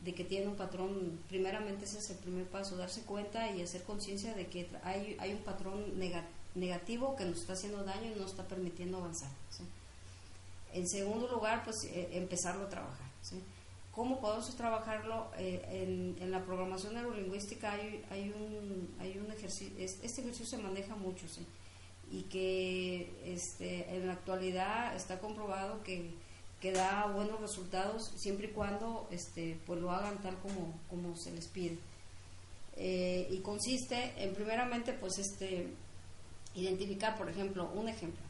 [0.00, 3.84] de que tiene un patrón, primeramente ese es el primer paso, darse cuenta y hacer
[3.84, 5.84] conciencia de que hay, hay un patrón
[6.56, 9.30] negativo que nos está haciendo daño y no nos está permitiendo avanzar.
[10.72, 13.06] En segundo lugar, pues eh, empezarlo a trabajar.
[13.92, 15.30] ¿Cómo podemos trabajarlo?
[15.38, 20.96] Eh, en, la programación neurolingüística hay, hay, un, hay un ejercicio, este ejercicio se maneja
[20.96, 21.46] mucho, ¿sí?
[22.10, 26.10] Y que este, en la actualidad está comprobado que,
[26.60, 31.32] que, da buenos resultados siempre y cuando este, pues lo hagan tal como, como se
[31.32, 31.78] les pide.
[32.76, 35.68] Eh, y consiste en primeramente pues este
[36.56, 38.20] identificar por ejemplo un ejemplo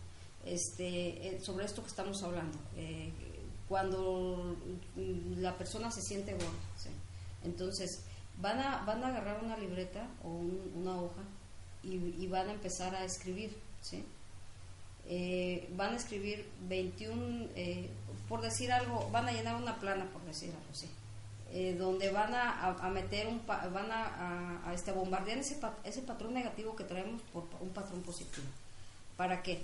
[0.45, 2.59] este eh, sobre esto que estamos hablando
[3.68, 4.57] cuando
[5.39, 6.49] la persona se siente gorda.
[7.43, 8.05] Entonces,
[8.39, 11.22] van a, van a agarrar una libreta o una hoja
[11.85, 13.57] y, van a empezar a escribir.
[13.80, 14.05] ¿sí?
[15.07, 17.91] Eh, van a escribir 21, eh,
[18.28, 20.89] por decir algo, van a llenar una plana, por decir algo así.
[21.53, 26.35] Eh, donde van a, a, meter un van a, a, este, bombardear ese, ese patrón
[26.35, 28.47] negativo que traemos por un patrón positivo.
[29.16, 29.62] ¿Para qué?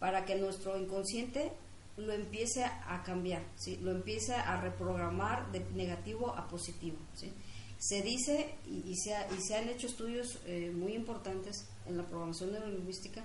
[0.00, 1.52] Para que nuestro inconsciente
[1.96, 3.76] lo empiece a cambiar, ¿sí?
[3.82, 6.96] lo empiece a reprogramar de negativo a positivo.
[7.14, 7.32] ¿sí?
[7.78, 12.52] Se dice, y, se, y se han hecho estudios eh, muy importantes en la programación
[12.52, 13.24] neurolingüística,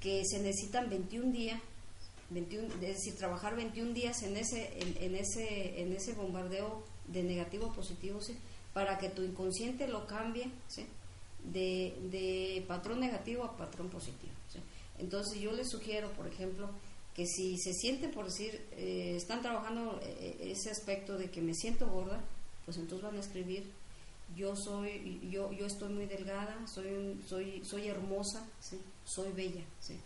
[0.00, 1.60] que se necesitan 21 días,
[2.30, 7.66] 21, es decir, trabajar 21 días en ese, en, ese, en ese bombardeo de negativo
[7.66, 8.18] a positivo,
[8.72, 10.50] para que tu inconsciente lo cambie
[11.44, 14.32] de, de patrón negativo a patrón positivo.
[14.98, 16.68] Entonces yo les sugiero, por ejemplo,
[17.14, 21.54] que si se sienten, por decir, eh, están trabajando eh, ese aspecto de que me
[21.54, 22.20] siento gorda,
[22.64, 23.70] pues entonces van a escribir,
[24.36, 28.80] yo soy, yo, yo estoy muy delgada, soy, soy, soy hermosa, ¿sí?
[29.04, 29.98] soy bella, ¿sí?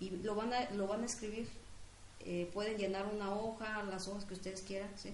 [0.00, 1.48] y lo van a, lo van a escribir.
[2.20, 5.10] Eh, pueden llenar una hoja, las hojas que ustedes quieran, ¿sí?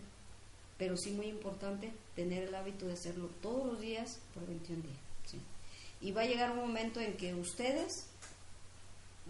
[0.78, 4.96] pero sí muy importante tener el hábito de hacerlo todos los días por 21 días.
[5.26, 5.38] ¿sí?
[6.00, 8.06] Y va a llegar un momento en que ustedes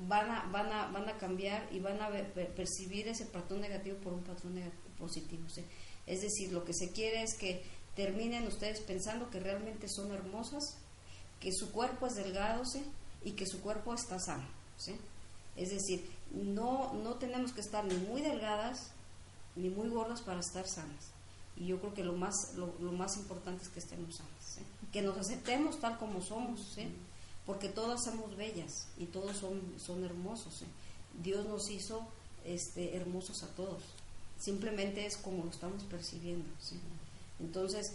[0.08, 2.08] van a, van a, van a cambiar y van a
[2.56, 4.54] percibir ese patrón negativo por un patrón
[4.98, 5.42] positivo.
[5.48, 5.64] ¿sí?
[6.06, 7.62] Es decir, lo que se quiere es que
[7.94, 10.76] terminen ustedes pensando que realmente son hermosas,
[11.40, 12.82] que su cuerpo es delgado ¿sí?
[13.22, 14.46] y que su cuerpo está sano.
[14.76, 14.96] ¿sí?
[15.56, 18.92] Es decir, no, no tenemos que estar ni muy delgadas
[19.56, 21.10] ni muy gordas para estar sanas.
[21.56, 24.58] Y yo creo que lo más, lo, más importante es que estemos sanas,
[24.90, 26.78] que nos aceptemos tal como somos,
[27.44, 30.64] porque todas somos bellas y todos son, son hermosos.
[31.22, 32.06] Dios nos hizo
[32.44, 33.82] este, hermosos a todos,
[34.38, 36.48] simplemente es como lo estamos percibiendo.
[37.42, 37.92] Entonces,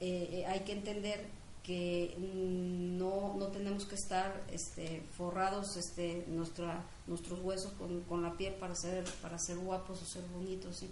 [0.00, 1.28] eh, eh, hay que entender
[1.62, 8.34] que no, no tenemos que estar este, forrados este, nuestra, nuestros huesos con, con, la
[8.38, 10.78] piel para ser, para ser guapos o ser bonitos.
[10.78, 10.88] ¿sí?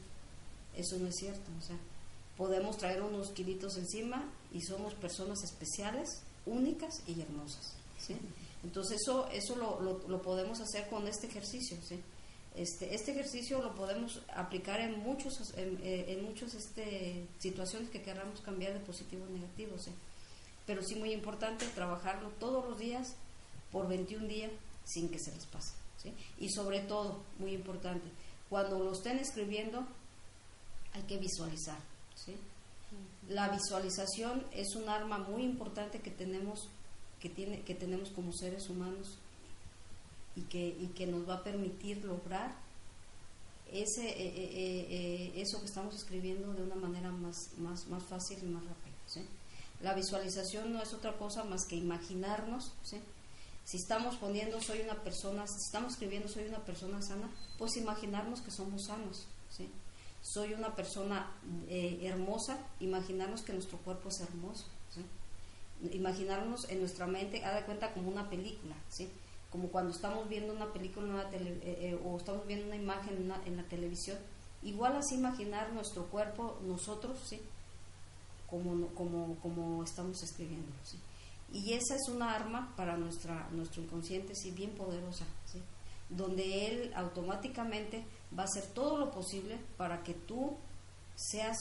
[0.76, 1.50] Eso no es cierto.
[1.58, 1.78] O sea,
[2.36, 7.72] podemos traer unos kilitos encima y somos personas especiales, únicas y hermosas.
[7.98, 8.16] ¿sí?
[8.62, 11.78] Entonces eso, eso lo, lo, podemos hacer con este ejercicio.
[11.88, 12.02] ¿sí?
[12.56, 18.02] Este, este ejercicio lo podemos aplicar en muchos en, eh, en muchas este, situaciones que
[18.02, 19.78] queramos cambiar de positivo a negativo.
[19.78, 19.90] ¿sí?
[20.66, 23.14] pero sí muy importante trabajarlo todos los días
[23.70, 24.50] por 21 días
[24.84, 25.74] sin que se les pase.
[26.02, 26.12] ¿sí?
[26.38, 28.06] Y sobre todo, muy importante,
[28.50, 29.86] cuando lo estén escribiendo
[30.92, 31.78] hay que visualizar.
[32.14, 32.36] ¿sí?
[33.28, 36.68] La visualización es un arma muy importante que tenemos,
[37.20, 39.18] que tiene, que tenemos como seres humanos
[40.36, 42.54] y que, y que nos va a permitir lograr
[43.72, 48.38] ese, eh, eh, eh, eso que estamos escribiendo de una manera más, más, más fácil
[48.42, 49.26] y más rápida.
[49.82, 52.72] La visualización no es otra cosa más que imaginarnos,
[53.64, 57.28] Si estamos poniendo soy una persona, si estamos escribiendo soy una persona sana,
[57.58, 59.26] pues imaginarnos que somos sanos.
[60.22, 61.30] Soy una persona
[61.68, 64.66] hermosa, imaginarnos que nuestro cuerpo es hermoso,
[65.92, 69.10] Imaginarnos en nuestra mente, haga cuenta como una película, ¿sí?
[69.56, 73.62] Como cuando estamos viendo una película eh, eh, o estamos viendo una imagen en, la
[73.62, 74.18] televisión,
[74.62, 77.40] igual así imaginar nuestro cuerpo, nosotros, ¿sí?
[78.50, 80.68] como, como, como estamos escribiendo.
[81.54, 85.62] Y esa es una arma para nuestra, nuestro inconsciente, sí, bien poderosa, ¿sí?
[86.10, 88.04] donde él automáticamente
[88.38, 90.54] va a hacer todo lo posible para que tú
[91.14, 91.56] seas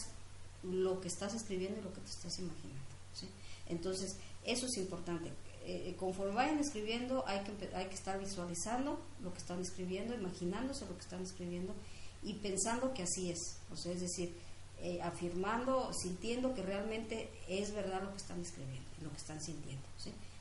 [0.64, 2.82] lo que estás escribiendo y lo que te estás imaginando.
[3.14, 3.30] ¿sí?
[3.68, 5.32] Entonces, eso es importante.
[5.66, 10.14] Eh, eh, conforme vayan escribiendo, hay que, hay que estar visualizando lo que están escribiendo,
[10.14, 11.74] imaginándose lo que están escribiendo
[12.22, 13.58] y pensando que así es.
[13.72, 14.36] O sea, es decir,
[14.80, 19.84] eh, afirmando, sintiendo que realmente es verdad lo que están escribiendo, lo que están sintiendo.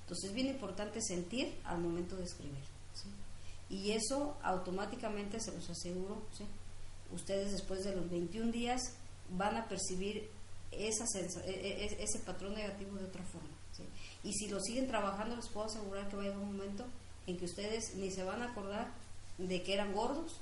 [0.03, 2.63] Entonces es bien importante sentir al momento de escribir.
[3.71, 6.23] Y eso automáticamente, se los aseguro,
[7.13, 8.83] ustedes después de los 21 días
[9.31, 10.29] van a percibir
[10.71, 13.54] esa e, e, e, ese patrón negativo de otra forma.
[14.25, 16.85] Y si lo siguen trabajando, les puedo asegurar que va a llegar un momento
[17.27, 18.89] en que ustedes ni se van a acordar
[19.39, 20.41] de que eran gordos,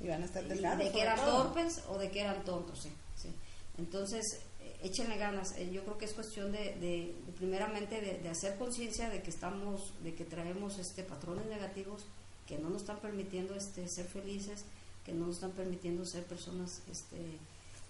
[0.00, 2.80] y van a estar de que eran torpes o de que eran tontos.
[3.16, 3.30] ¿sí?
[3.78, 4.24] Entonces,
[4.60, 5.56] eh, échenle ganas.
[5.56, 10.14] Eh, yo creo que es cuestión de, primeramente, de, hacer conciencia de que estamos, de
[10.14, 12.04] que traemos este patrones negativos
[12.46, 14.64] que no nos están permitiendo este, ser felices,
[15.04, 17.38] que no nos están permitiendo ser personas este,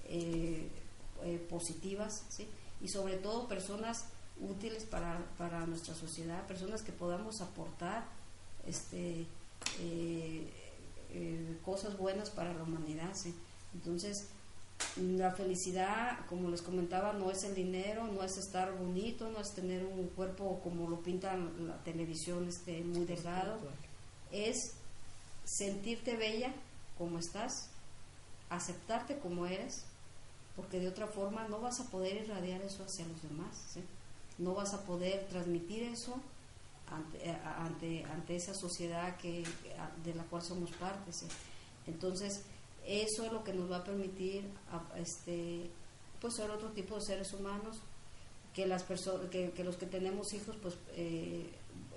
[0.09, 0.69] eh,
[1.49, 2.49] positivas, ¿sí?
[2.81, 4.07] y sobre todo personas
[4.41, 8.05] útiles para, para nuestra sociedad, personas que podamos aportar
[8.67, 9.27] este,
[11.65, 13.11] cosas buenas para la humanidad.
[13.15, 13.35] ¿sí?
[13.75, 14.29] Entonces,
[14.97, 19.53] la felicidad, como les comentaba, no es el dinero, no es estar bonito, no es
[19.53, 23.59] tener un cuerpo como lo pinta la televisión este, muy delgado,
[24.31, 24.75] es
[25.45, 26.53] sentirte bella
[26.97, 27.71] como estás,
[28.51, 29.85] aceptarte como eres,
[30.57, 33.79] porque de otra forma no vas a poder irradiar eso hacia los demás,
[34.39, 36.21] no vas a poder transmitir eso
[36.91, 39.45] ante, eh, ante, esa sociedad que,
[40.05, 41.25] de la cual somos partes.
[41.87, 42.45] Entonces,
[42.87, 44.49] eso es lo que nos va a permitir
[44.97, 45.71] este
[46.21, 47.81] pues ser otro tipo de seres humanos
[48.55, 51.49] que las que, los que tenemos hijos pues eh,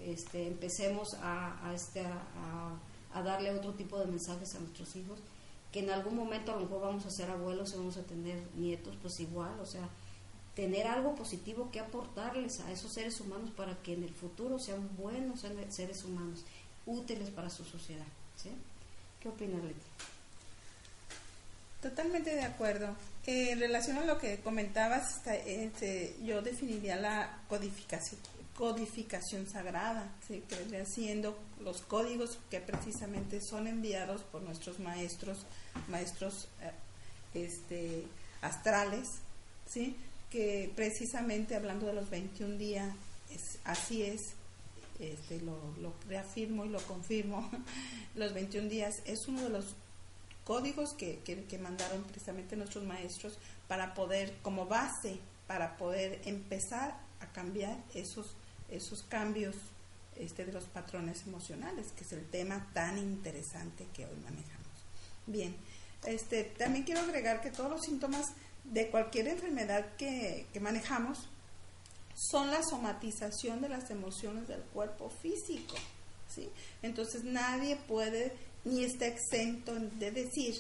[0.01, 2.77] este, empecemos a, a este a,
[3.13, 5.19] a, darle otro tipo de mensajes a nuestros hijos
[5.71, 8.39] que en algún momento a lo mejor vamos a ser abuelos y vamos a tener
[8.55, 9.89] nietos pues igual o sea
[10.55, 14.89] tener algo positivo que aportarles a esos seres humanos para que en el futuro sean
[14.97, 16.43] buenos seres humanos,
[16.85, 18.05] útiles para su sociedad.
[18.35, 18.49] ¿sí?
[19.21, 19.79] ¿Qué opinas, Leti?
[21.81, 22.95] Totalmente de acuerdo.
[23.25, 28.19] Eh, en relación a lo que comentabas, este, yo definiría la codificación,
[28.55, 30.43] codificación sagrada, ¿sí?
[30.47, 35.45] que siendo los códigos que precisamente son enviados por nuestros maestros,
[35.87, 36.71] maestros eh,
[37.45, 38.05] este,
[38.41, 39.07] astrales,
[39.67, 39.95] ¿sí?
[40.31, 42.95] Que precisamente hablando de los 21 días,
[43.29, 44.33] es, así es,
[44.99, 47.49] este, lo, lo, reafirmo y lo confirmo,
[48.15, 49.75] los 21 días es uno de los
[50.43, 57.27] códigos que, que, mandaron precisamente nuestros maestros para poder, como base, para poder empezar a
[57.31, 58.35] cambiar esos,
[58.69, 59.55] esos cambios
[60.15, 64.67] este, de los patrones emocionales, que es el tema tan interesante que hoy manejamos.
[65.27, 65.55] Bien,
[66.05, 71.27] este, también quiero agregar que todos los síntomas de cualquier enfermedad que, manejamos
[72.15, 75.75] son la somatización de las emociones del cuerpo físico.
[76.27, 76.49] ¿sí?
[76.81, 78.33] Entonces nadie puede
[78.63, 80.55] ni está exento de decir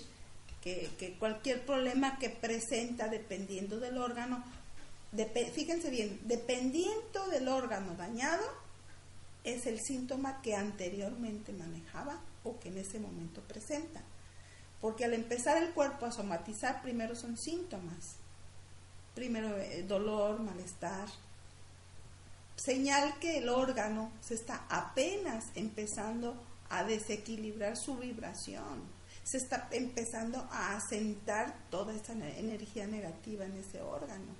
[0.61, 4.43] que, cualquier problema que presenta dependiendo del órgano,
[5.53, 8.43] fíjense bien, dependiendo del órgano dañado,
[9.43, 14.03] es el síntoma que anteriormente manejaba o que en ese momento presenta.
[14.81, 18.15] Porque al empezar el cuerpo a somatizar, primero son síntomas.
[19.13, 21.07] Primero eh, dolor, malestar.
[22.55, 26.35] Señal que el órgano se está apenas empezando
[26.69, 28.81] a desequilibrar su vibración.
[29.23, 34.33] Se está empezando a asentar toda esa energía negativa en ese órgano.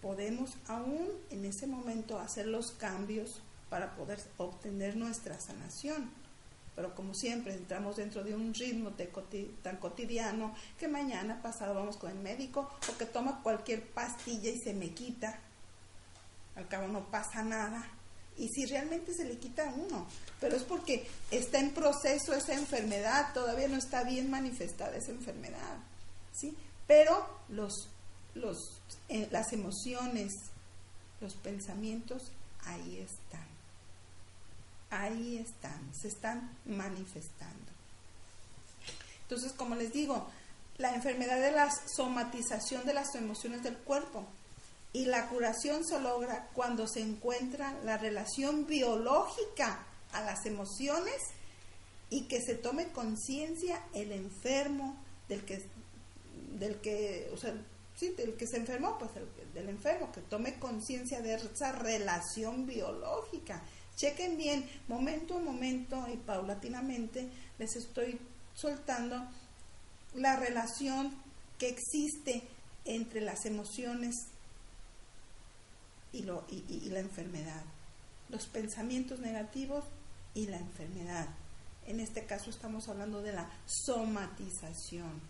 [0.00, 6.23] Podemos aún en ese momento hacer los cambios para poder obtener nuestra sanación
[6.74, 8.92] pero como siempre entramos dentro de un ritmo
[9.62, 14.58] tan cotidiano que mañana pasado vamos con el médico o que toma cualquier pastilla y
[14.58, 15.38] se me quita.
[16.56, 17.86] Al cabo no pasa nada.
[18.36, 20.08] Y si realmente se le quita a uno,
[20.40, 25.78] pero es porque está en proceso esa enfermedad, todavía no está bien manifestada esa enfermedad.
[26.32, 26.56] ¿sí?
[26.88, 27.88] Pero los,
[28.34, 30.32] los, eh, las emociones,
[31.20, 32.32] los pensamientos,
[32.64, 33.53] ahí están
[35.02, 37.72] ahí están, se están manifestando.
[39.22, 40.26] Entonces, como les digo,
[40.78, 44.26] la enfermedad de la somatización de las emociones del cuerpo
[44.92, 51.16] y la curación se logra cuando se encuentra la relación biológica a las emociones
[52.10, 54.96] y que se tome conciencia el enfermo
[55.28, 55.64] del que
[56.58, 57.54] del que o sea,
[57.96, 59.10] sí, del que se enfermó, pues
[59.54, 63.62] del enfermo que tome conciencia de esa relación biológica
[63.96, 67.28] Chequen bien, momento a momento y paulatinamente
[67.58, 68.18] les estoy
[68.54, 69.24] soltando
[70.14, 71.14] la relación
[71.58, 72.42] que existe
[72.84, 74.14] entre las emociones
[76.12, 77.62] y, la enfermedad,
[78.28, 79.84] los pensamientos negativos
[80.34, 81.28] y la enfermedad.
[81.86, 85.20] En este caso estamos hablando de la somatización.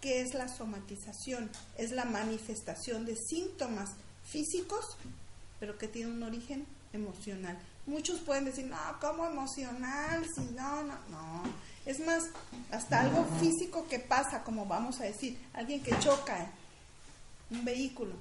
[0.00, 1.50] ¿Qué es la somatización?
[1.78, 3.90] Es la manifestación de síntomas
[4.24, 4.96] físicos,
[5.58, 7.58] pero que tienen un origen emocional.
[7.86, 10.24] Muchos pueden decir, no, ¿cómo emocional?
[10.34, 11.42] Si no, no, no.
[11.84, 12.24] Es más,
[12.70, 16.46] hasta algo físico que pasa, como vamos a decir, alguien que choca
[17.50, 18.14] un vehículo,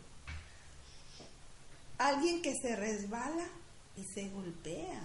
[1.97, 3.45] alguien que se resbala
[3.95, 5.01] y se golpea.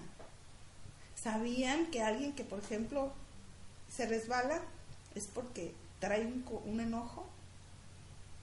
[1.23, 3.12] ¿Sabían que alguien que, por ejemplo,
[3.95, 4.61] se resbala
[5.14, 7.26] es porque trae un, un enojo?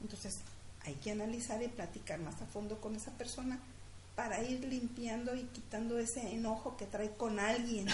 [0.01, 0.39] Entonces,
[0.85, 3.59] hay que analizar y platicar más a fondo con esa persona
[4.15, 7.87] para ir limpiando y quitando ese enojo que trae con alguien.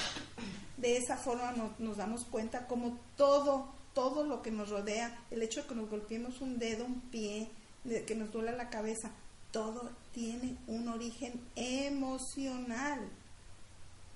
[0.77, 5.61] De esa forma nos, damos cuenta como todo, todo lo que nos rodea, el hecho
[5.61, 7.49] de que nos golpeemos un dedo, un pie,
[7.83, 9.11] de que nos duela la cabeza,
[9.51, 13.09] todo tiene un origen emocional.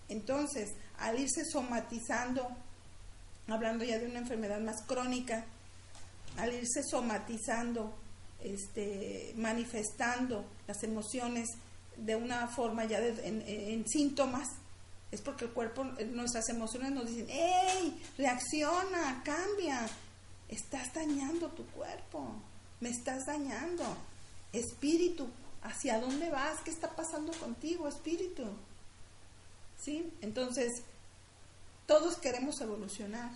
[0.10, 0.70] Entonces,
[1.00, 2.48] al irse somatizando,
[3.48, 5.46] hablando ya de una enfermedad más crónica,
[6.38, 7.94] al irse somatizando,
[8.42, 11.50] este, manifestando las emociones
[11.98, 14.48] de una forma ya en, síntomas,
[15.12, 18.02] es porque el cuerpo, nuestras emociones nos dicen, ¡Ey!
[18.18, 19.88] Reacciona, cambia.
[20.50, 22.36] Estás dañando tu cuerpo,
[22.80, 23.84] me estás dañando.
[24.52, 25.28] Espíritu,
[25.62, 26.60] ¿hacia dónde vas?
[26.62, 28.44] ¿Qué está pasando contigo, espíritu?
[29.80, 30.12] ¿Sí?
[30.22, 30.84] Entonces,
[31.86, 33.32] todos queremos evolucionar,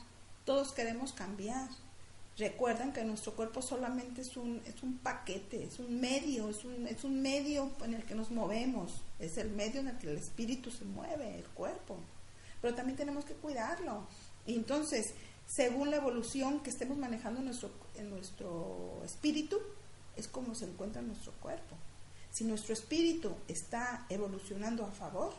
[0.45, 1.69] todos queremos cambiar.
[2.37, 6.85] Recuerden que nuestro cuerpo solamente es un, es un paquete, es un medio, es un,
[6.85, 10.17] es un medio en el que nos movemos, es el medio en el que el
[10.17, 11.97] espíritu se mueve, el cuerpo.
[12.61, 14.07] Pero también tenemos que cuidarlo.
[14.45, 15.15] Y entonces,
[15.47, 19.57] según la evolución que estemos manejando nuestro, en nuestro espíritu,
[20.15, 21.75] es como se encuentra nuestro cuerpo.
[22.31, 25.33] Si nuestro espíritu está evolucionando a favor,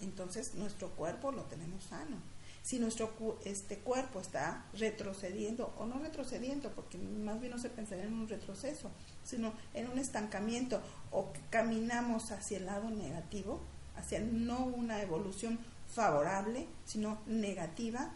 [0.00, 2.18] entonces nuestro cuerpo lo tenemos sano.
[2.66, 3.14] Si nuestro
[3.44, 8.28] este cuerpo está retrocediendo, o no retrocediendo, porque más bien no se pensaría en un
[8.28, 8.90] retroceso,
[9.22, 10.82] sino en un estancamiento,
[11.12, 13.60] o que caminamos hacia el lado negativo,
[13.96, 15.60] hacia no una evolución
[15.94, 18.10] favorable, sino negativa,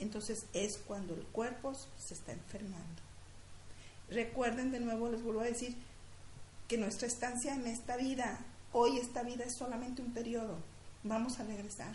[0.00, 3.00] entonces es cuando el cuerpo se está enfermando.
[4.10, 5.76] Recuerden de nuevo, les vuelvo a decir,
[6.66, 8.40] que nuestra estancia en esta vida,
[8.72, 10.56] hoy esta vida es solamente un periodo,
[11.04, 11.94] vamos a regresar.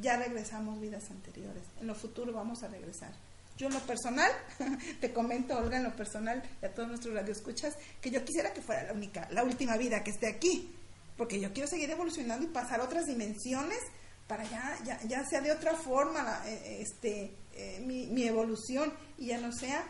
[0.00, 3.12] Ya regresamos vidas anteriores, en lo futuro vamos a regresar.
[3.56, 4.30] Yo en lo personal,
[5.00, 8.62] te comento Olga en lo personal y a todos nuestros radioescuchas, que yo quisiera que
[8.62, 10.72] fuera la única, la última vida que esté aquí,
[11.16, 13.80] porque yo quiero seguir evolucionando y pasar a otras dimensiones
[14.28, 19.38] para ya, ya, ya sea de otra forma eh, este, eh, mi, evolución y ya
[19.40, 19.84] no sea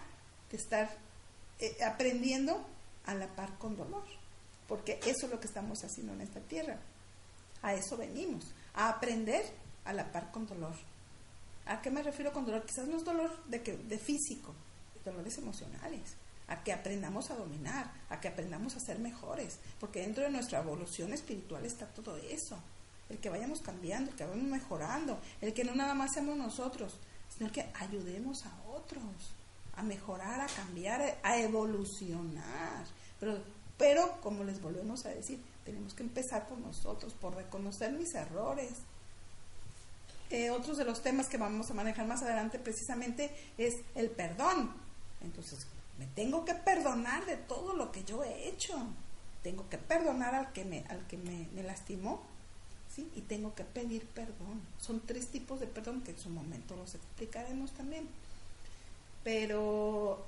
[0.50, 0.88] de estar
[1.58, 2.66] eh, aprendiendo
[3.04, 4.04] a la par con dolor,
[4.66, 6.78] porque eso es lo que estamos haciendo en esta tierra.
[7.60, 9.44] A eso venimos, a aprender
[9.88, 10.74] a la par con dolor.
[11.66, 12.64] ¿A qué me refiero con dolor?
[12.64, 14.54] Quizás no es dolor de, que, de físico,
[15.04, 16.14] dolores emocionales,
[16.46, 20.60] a que aprendamos a dominar, a que aprendamos a ser mejores, porque dentro de nuestra
[20.60, 22.58] evolución espiritual está todo eso
[23.08, 26.98] el que vayamos cambiando, el que vayamos mejorando, el que no nada más seamos nosotros,
[27.34, 29.32] sino que ayudemos a otros
[29.78, 32.84] a mejorar, a cambiar, a evolucionar.
[33.20, 33.38] Pero,
[33.76, 38.72] pero como les volvemos a decir, tenemos que empezar por nosotros, por reconocer mis errores.
[40.30, 44.72] Eh, otros de los temas que vamos a manejar más adelante precisamente es el perdón.
[45.22, 45.66] Entonces,
[45.98, 48.76] me tengo que perdonar de todo lo que yo he hecho.
[49.42, 52.22] Tengo que perdonar al que me, al que me lastimó
[53.14, 54.60] y tengo que pedir perdón.
[54.80, 58.08] Son tres tipos de perdón que en su momento los explicaremos también.
[59.24, 60.24] Pero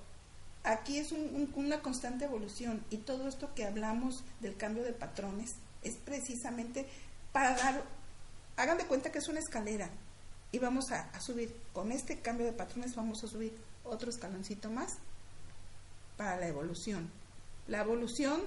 [0.62, 5.94] aquí es una constante evolución y todo esto que hablamos del cambio de patrones es
[5.94, 6.86] precisamente
[7.32, 7.82] para dar,
[8.60, 9.90] hagan de cuenta que es una escalera
[10.52, 14.98] y vamos a, subir, con este cambio de patrones vamos a subir otro escaloncito más
[16.16, 17.10] para la evolución.
[17.68, 18.42] La evolución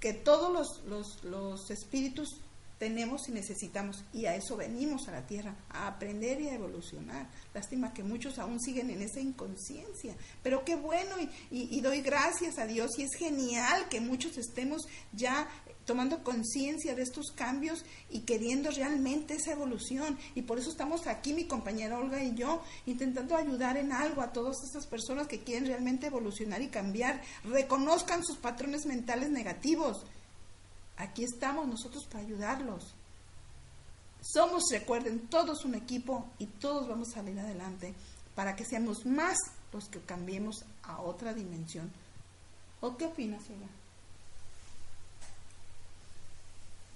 [0.00, 2.40] que todos los, los, los espíritus
[2.78, 7.28] tenemos y necesitamos, y a eso venimos a la tierra, a aprender y a evolucionar.
[7.52, 12.58] Lástima que muchos aún siguen en esa inconsciencia, pero qué bueno y, y doy gracias
[12.58, 15.48] a Dios y es genial que muchos estemos ya
[15.88, 20.18] tomando conciencia de estos cambios y queriendo realmente esa evolución.
[20.34, 24.32] Y por eso estamos aquí, mi compañera Olga y yo, intentando ayudar en algo a
[24.32, 27.22] todas estas personas que quieren realmente evolucionar y cambiar.
[27.42, 30.04] Reconozcan sus patrones mentales negativos
[30.98, 32.92] Aquí estamos nosotros para ayudarlos.
[34.20, 37.94] Somos, recuerden, todos un equipo y todos vamos a salir adelante
[38.34, 39.38] para que seamos más
[39.72, 41.90] los que cambiemos a otra dimensión.
[42.80, 43.68] ¿O qué opinas, Eva?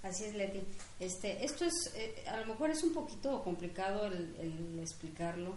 [0.03, 0.59] Así es, Leti.
[0.99, 5.53] Este, esto es, eh, a lo mejor es un poquito complicado el, explicarlo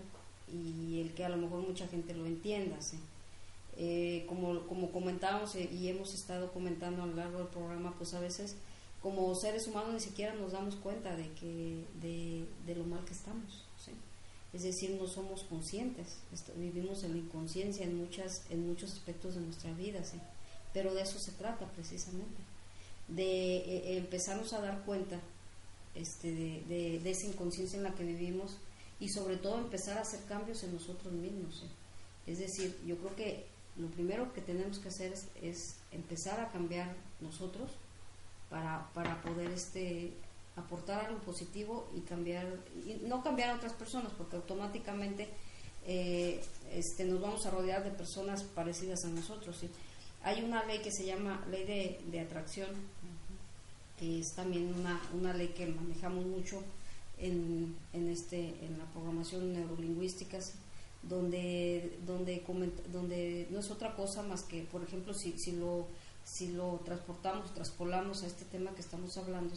[0.52, 2.97] y el que a lo mejor mucha gente lo entienda, ¿sí?
[3.77, 8.14] Eh, como, como comentábamos eh, y hemos estado comentando a lo largo del programa, pues
[8.14, 8.55] a veces
[9.02, 13.64] como seres humanos ni siquiera nos damos cuenta de, que, de, lo mal que estamos.
[14.52, 16.18] Es decir, no somos conscientes,
[16.56, 20.18] vivimos en la inconsciencia en, muchas, en muchos aspectos de nuestra vida, ¿sí?
[20.73, 22.40] pero de eso se trata precisamente,
[23.09, 25.20] de eh, empezarnos a dar cuenta
[25.95, 28.59] este, de, de, esa inconsciencia en la que vivimos
[29.01, 31.65] y sobre todo empezar a hacer cambios en nosotros mismos.
[32.27, 33.47] Es decir, yo creo que
[33.77, 37.70] lo primero que tenemos que hacer es, empezar a cambiar nosotros
[38.51, 40.12] para, para poder este
[40.57, 42.47] aportar algo positivo y cambiar
[42.87, 45.28] y no cambiar a otras personas porque automáticamente
[45.87, 46.41] eh,
[46.73, 49.62] este, nos vamos a rodear de personas parecidas a nosotros
[50.23, 52.70] hay una ley que se llama ley de, de atracción
[53.98, 56.62] que es también una, una ley que manejamos mucho
[57.18, 60.39] en, en este en la programación neurolingüística
[61.09, 62.43] donde, donde,
[62.93, 65.86] donde no es otra cosa más que, por ejemplo, si, si, lo,
[66.24, 69.55] si lo transportamos, traspolamos a este tema que estamos hablando,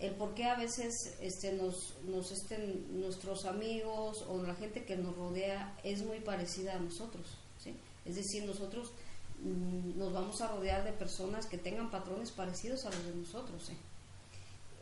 [0.00, 4.96] el por qué a veces este, nos, nos estén, nuestros amigos o la gente que
[4.96, 7.26] nos rodea es muy parecida a nosotros.
[7.62, 7.74] ¿sí?
[8.04, 8.90] Es decir, nosotros
[9.42, 13.62] nos vamos a rodear de personas que tengan patrones parecidos a los de nosotros.
[13.66, 13.76] ¿sí?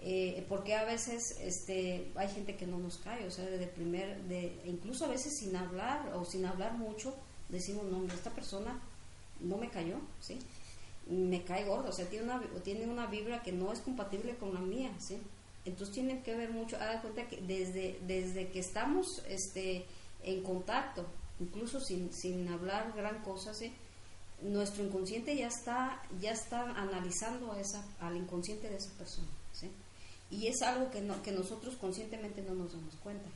[0.02, 4.22] eh, porque a veces este, hay gente que no nos cae, o sea, de primer,
[4.22, 7.14] de, incluso a veces sin hablar o sin hablar mucho,
[7.50, 8.80] decimos, no, esta persona
[9.40, 10.38] no me cayó, ¿sí?
[11.06, 14.54] Me cae gordo, o sea, tiene una, tiene una vibra que no es compatible con
[14.54, 15.18] la mía, ¿sí?
[15.66, 19.84] Entonces tienen que ver mucho, haga cuenta que desde, desde que estamos este,
[20.22, 21.04] en contacto,
[21.40, 23.70] incluso sin, sin hablar gran cosa, ¿sí?
[24.42, 29.28] Nuestro inconsciente ya está, ya está analizando a esa, al inconsciente de esa persona.
[30.30, 33.28] Y es algo que, no, que nosotros conscientemente no nos damos cuenta,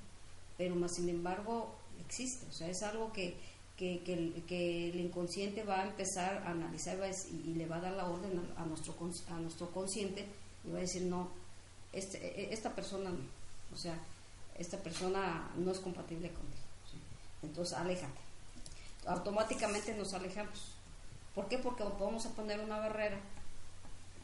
[0.56, 1.74] pero más sin embargo
[2.06, 3.34] existe, o sea, es algo que,
[3.76, 4.00] que,
[4.46, 6.96] que, el, inconsciente va a empezar a analizar
[7.32, 8.94] y, le va a dar la orden a, nuestro,
[9.28, 10.24] a nuestro consciente
[10.64, 11.30] y va a decir, no,
[11.92, 13.18] este, e, e, esta persona no,
[13.72, 13.98] o sea,
[14.56, 16.62] esta persona no es compatible contigo.
[17.42, 18.20] Entonces, aléjate.
[19.06, 20.73] Automáticamente nos alejamos.
[21.34, 21.58] ¿Por qué?
[21.58, 23.18] Porque vamos a poner una barrera,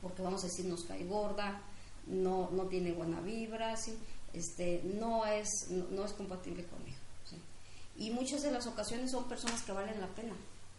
[0.00, 1.60] porque vamos a decir nos cae gorda,
[2.06, 3.98] no, no tiene buena vibra, ¿sí?
[4.32, 6.96] este, no, es, no, es compatible conmigo.
[7.96, 10.32] Y muchas de las ocasiones son personas que valen la pena.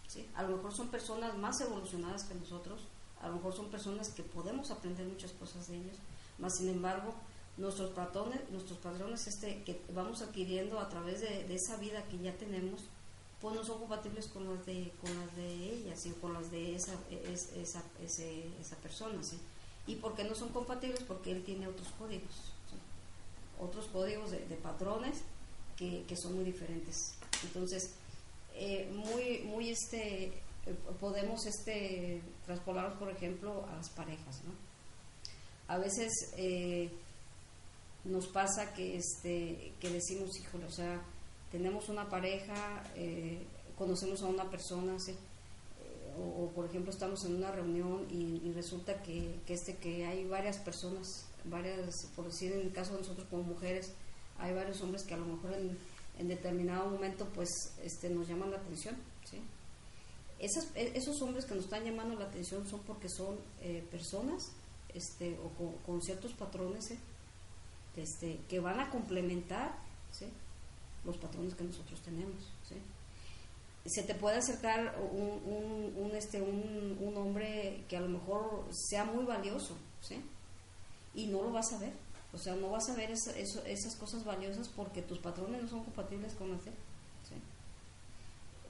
[0.08, 0.28] ¿sí?
[0.36, 2.88] A lo mejor son personas más evolucionadas que nosotros,
[3.22, 5.98] a lo mejor son personas que podemos aprender muchas cosas de ellos,
[6.40, 7.14] más sin embargo,
[7.58, 12.36] nuestros patrones, nuestros patrones este, que vamos adquiriendo a través de, esa vida que ya
[12.38, 12.82] tenemos,
[13.42, 16.76] pues no son compatibles con las de, con las de ellas y con las de
[16.76, 19.24] esa, esa, esa persona.
[19.24, 19.38] ¿sí?
[19.88, 21.04] ¿Y por qué no son compatibles?
[21.04, 22.54] Porque él tiene otros códigos,
[23.60, 25.22] otros códigos de, patrones
[25.76, 27.16] que, que, son muy diferentes.
[27.44, 27.96] Entonces,
[28.54, 34.54] eh, muy, muy este, eh, podemos este, traspolarnos, por ejemplo, a las parejas, ¿no?
[35.68, 36.92] A veces eh,
[38.04, 41.02] nos pasa que, este, que decimos, híjole, o sea,
[41.52, 42.84] tenemos una pareja,
[43.78, 45.16] conocemos a una persona, ¿sí?
[46.18, 51.26] o, por ejemplo estamos en una reunión y, resulta que, este que hay varias personas,
[51.46, 53.94] varias, por decir en el caso de nosotros como mujeres,
[54.40, 55.78] hay varios hombres que a lo mejor en,
[56.28, 57.50] determinado momento pues
[57.84, 58.96] este nos llaman la atención,
[59.26, 59.42] ¿sí?
[60.40, 64.52] E, esos hombres que nos están llamando la atención son porque son eh, personas
[64.94, 65.50] este, o
[65.84, 67.00] con, ciertos patrones ¿eh?
[67.96, 69.76] este, que van a complementar
[70.12, 70.26] ¿sí?
[71.06, 72.52] Los patrones que nosotros tenemos.
[73.86, 79.06] se te puede acercar un, un, este, un, un, hombre que a lo mejor sea
[79.06, 80.22] muy valioso, ¿sí?
[81.16, 81.94] Y no lo vas a ver.
[82.34, 86.34] O sea, no vas a ver esas cosas valiosas porque tus patrones no son compatibles
[86.36, 86.70] con las ¿sí?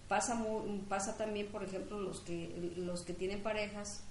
[0.07, 0.43] Pasa,
[0.89, 4.03] pasa también, por ejemplo, los que, los que tienen parejas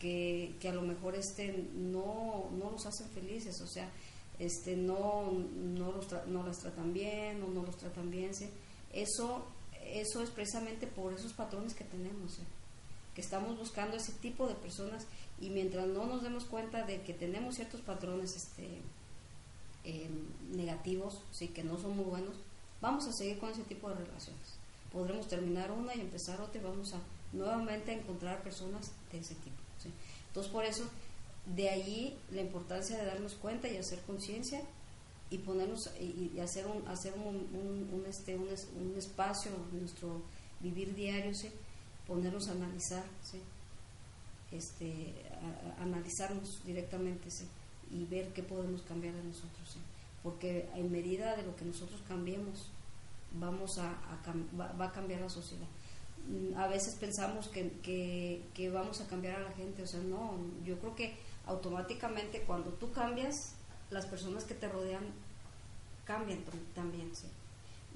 [0.00, 3.88] que, que a lo mejor este, no, no los hacen felices, o sea,
[4.38, 8.48] este, no, no, los no las tratan bien o no los tratan bien, ¿sí?
[8.92, 9.46] Eso
[9.92, 12.38] eso es precisamente por esos patrones que tenemos,
[13.14, 15.06] que estamos buscando ese tipo de personas
[15.40, 18.80] y mientras no nos demos cuenta de que tenemos ciertos patrones este,
[19.84, 22.36] em, negativos, sí, que no son muy buenos,
[22.80, 24.58] vamos a seguir con ese tipo de relaciones.
[24.92, 27.00] Podremos terminar una y empezar otra y vamos a
[27.32, 29.56] nuevamente encontrar personas de ese tipo.
[30.28, 30.84] Entonces, por eso,
[31.54, 34.60] de ahí la importancia de darnos cuenta y hacer conciencia
[35.30, 37.36] y ponernos y, hacer un hacer un,
[37.92, 40.22] un, este un, un, espacio nuestro
[40.60, 41.50] vivir diario ¿sí?
[42.06, 43.40] ponernos a analizar ¿sí?
[44.52, 45.14] este
[45.80, 47.46] analizarnos directamente ¿sí?
[47.90, 49.80] y ver qué podemos cambiar de nosotros ¿sí?
[50.22, 52.70] porque en medida de lo que nosotros cambiemos
[53.32, 53.96] vamos a,
[54.58, 55.66] va, a cambiar la sociedad
[56.28, 60.00] mm, a veces pensamos que, que, que vamos a cambiar a la gente o sea
[60.00, 63.54] no yo creo que automáticamente cuando tú cambias
[63.90, 65.04] las personas que te rodean
[66.04, 66.42] cambian
[66.74, 67.26] también, ¿sí?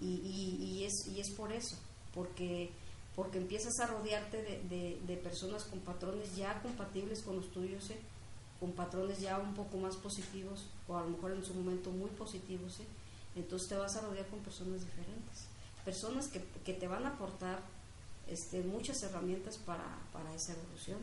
[0.01, 1.77] Y, y, es, y es por eso,
[2.15, 2.71] porque,
[3.15, 7.95] porque empiezas a rodearte de, de, personas con patrones ya compatibles con los tuyos, ¿sí?
[8.59, 12.11] con patrones ya un poco más positivos, o a lo mejor en su momento muy
[12.11, 12.85] positivos, ¿sí?
[13.37, 15.45] entonces te vas a rodear con personas diferentes,
[15.85, 17.63] personas que, que te van a aportar
[18.27, 20.99] este, muchas herramientas para, para esa evolución,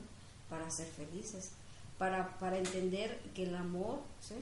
[0.49, 1.51] para ser felices,
[1.97, 4.35] para, para entender que el amor, ¿sí?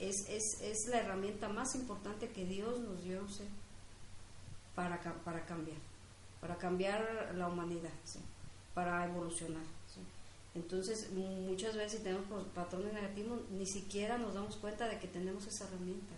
[0.00, 3.20] es, es, es la herramienta más importante que Dios nos dio
[4.74, 5.76] para, para cambiar,
[6.40, 7.90] para cambiar la humanidad,
[8.74, 9.62] para evolucionar.
[10.52, 15.46] Entonces, muchas veces si tenemos patrones negativos, ni siquiera nos damos cuenta de que tenemos
[15.46, 16.12] esa herramienta.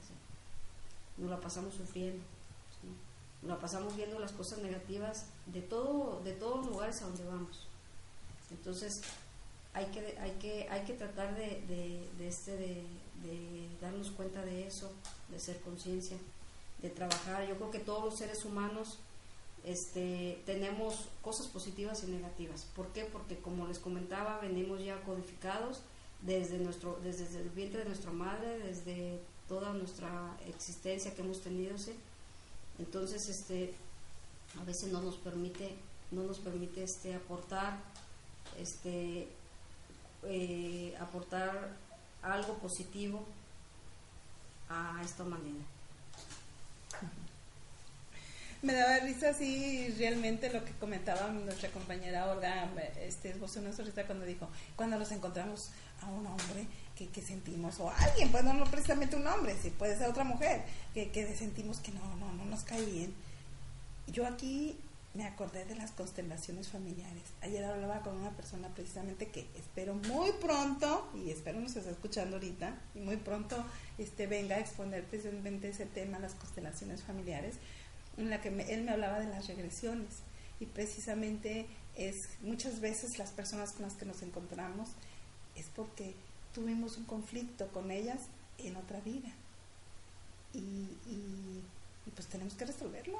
[1.18, 2.22] Nos la pasamos sufriendo,
[3.42, 7.24] nos la pasamos viendo las cosas negativas de, todo, de todos los lugares a donde
[7.24, 7.66] vamos.
[8.50, 9.02] Entonces,
[9.74, 14.92] hay que, hay que, hay que tratar de, este, de, darnos cuenta de eso,
[15.30, 16.16] de ser conciencia,
[16.80, 17.46] de trabajar.
[17.48, 18.98] Yo creo que todos los seres humanos
[19.64, 22.66] este, tenemos cosas positivas y negativas.
[22.76, 23.04] ¿Por qué?
[23.04, 25.80] Porque como les comentaba, venimos ya codificados
[26.20, 31.74] desde, nuestro, desde el vientre de nuestra madre, desde toda nuestra existencia que hemos tenido.
[32.78, 33.74] Entonces, este,
[34.60, 35.76] a veces no nos permite,
[36.10, 37.78] no nos permite este, aportar,
[38.58, 39.28] este,
[40.24, 41.70] eh, aportar
[42.22, 43.24] algo positivo
[44.68, 45.64] a esta manera.
[48.62, 52.70] me daba risa así realmente lo que comentaba nuestra compañera Olga,
[53.00, 55.70] este, esbozó una sonrisa cuando dijo, cuando nos encontramos
[56.00, 59.98] a un hombre que, sentimos, o alguien, pues no, no precisamente un hombre, si puede
[59.98, 60.62] ser otra mujer,
[60.94, 63.12] que, que sentimos que no, no, no nos cae bien.
[64.06, 64.76] Yo aquí
[65.14, 67.22] me acordé de las constelaciones familiares.
[67.42, 72.36] Ayer hablaba con una persona precisamente que espero muy pronto, y espero nos esté escuchando
[72.36, 73.62] ahorita, y muy pronto
[73.98, 77.56] este, venga a exponer precisamente ese tema, las constelaciones familiares,
[78.16, 80.20] en la que él me hablaba de las regresiones.
[80.60, 81.66] Y precisamente
[81.96, 84.90] es muchas veces las personas con las que nos encontramos
[85.56, 86.14] es porque
[86.54, 88.20] tuvimos un conflicto con ellas
[88.58, 89.28] en otra vida.
[90.54, 90.86] Y
[92.14, 93.18] pues tenemos que resolverlo.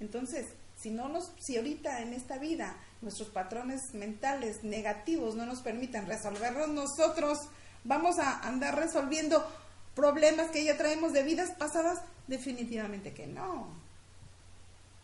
[0.00, 5.60] Entonces, si no nos, si ahorita en esta vida nuestros patrones mentales negativos no nos
[5.60, 7.38] permiten resolverlos nosotros,
[7.84, 9.46] vamos a andar resolviendo
[9.94, 13.68] problemas que ya traemos de vidas pasadas, definitivamente que no.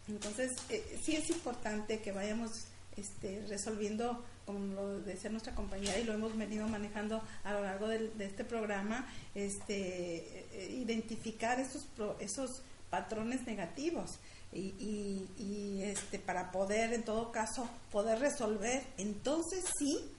[0.08, 2.64] Entonces, eh, sí es importante que vayamos
[2.96, 7.86] este, resolviendo, como lo decía nuestra compañera y lo hemos venido manejando a lo largo
[7.86, 11.86] de, este programa, este, eh, identificar esos,
[12.18, 14.18] esos patrones negativos
[14.52, 20.10] y, y, este, para poder, en todo caso, poder resolver, entonces sí,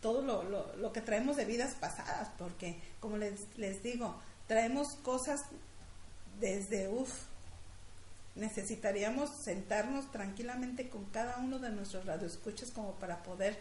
[0.00, 5.40] todo lo, lo, que traemos de vidas pasadas, porque, como les, les digo, traemos cosas
[6.40, 7.10] desde, uff,
[8.34, 13.58] necesitaríamos sentarnos tranquilamente con cada uno de nuestros radioescuchas como para poder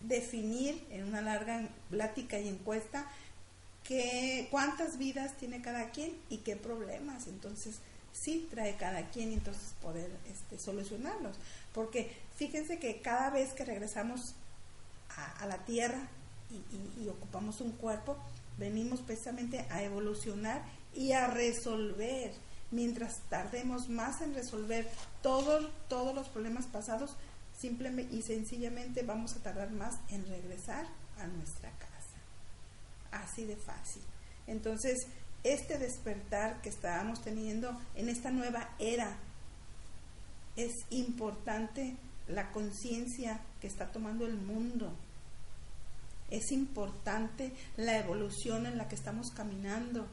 [0.00, 3.06] definir en una larga plática y encuesta
[3.84, 7.28] que, cuántas vidas tiene cada quien y qué problemas.
[7.28, 7.76] Entonces,
[8.22, 11.36] sí trae cada quien y entonces poder este, solucionarlos.
[11.72, 14.34] Porque fíjense que cada vez que regresamos
[15.40, 16.08] a, la tierra
[16.50, 18.16] y, ocupamos un cuerpo,
[18.58, 20.62] venimos precisamente a evolucionar
[20.94, 22.32] y a resolver.
[22.70, 24.88] Mientras tardemos más en resolver
[25.22, 27.16] todos, todos los problemas pasados,
[27.58, 30.86] simplemente y sencillamente vamos a tardar más en regresar
[31.18, 31.94] a nuestra casa.
[33.12, 34.02] Así de fácil.
[34.46, 35.06] Entonces,
[35.52, 39.16] este despertar que estábamos teniendo en esta nueva era.
[40.56, 41.96] Es importante
[42.28, 44.92] la conciencia que está tomando el mundo.
[46.30, 50.06] Es importante la evolución en la que estamos caminando.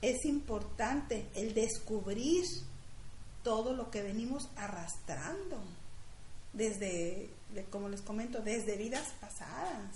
[0.00, 2.44] Es importante el descubrir
[3.44, 5.62] todo lo que venimos arrastrando
[6.52, 7.30] desde,
[7.70, 9.94] como les comento, desde vidas pasadas.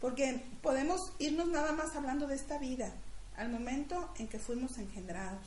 [0.00, 2.92] Porque podemos irnos nada más hablando de esta vida,
[3.36, 5.44] al momento en que fuimos engendrados.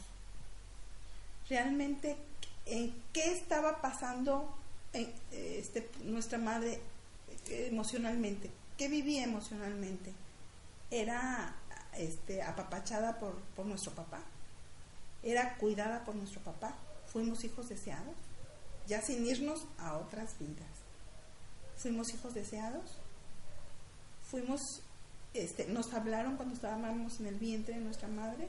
[1.50, 2.18] Realmente,
[2.66, 4.54] ¿en qué estaba pasando
[4.94, 6.82] en, este, nuestra madre
[7.50, 8.50] emocionalmente?
[8.78, 10.12] ¿Qué vivía emocionalmente?
[10.92, 11.56] ¿Era
[11.98, 14.22] este, apapachada por, por nuestro papá?
[15.24, 16.76] ¿Era cuidada por nuestro papá?
[17.08, 18.16] ¿Fuimos hijos deseados?
[18.88, 20.68] Ya sin irnos a otras vidas.
[21.78, 22.98] ¿Fuimos hijos deseados?
[24.30, 24.82] ¿Fuimos
[25.34, 28.48] este, nos hablaron cuando estábamos en el vientre de nuestra madre,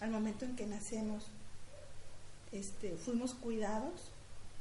[0.00, 1.26] al momento en que nacemos,
[2.52, 4.10] este, fuimos cuidados,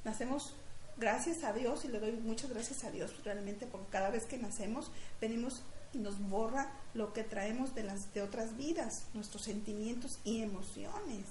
[0.03, 0.53] nacemos
[0.97, 4.37] gracias a Dios y le doy muchas gracias a Dios realmente porque cada vez que
[4.37, 4.91] nacemos
[5.21, 5.61] venimos
[5.93, 11.25] y nos borra lo que traemos de las de otras vidas, nuestros sentimientos y emociones.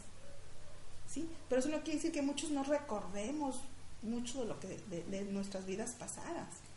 [1.06, 1.28] ¿Sí?
[1.48, 3.60] Pero eso no quiere decir que muchos no recordemos
[4.02, 6.67] mucho de lo que de nuestras vidas pasadas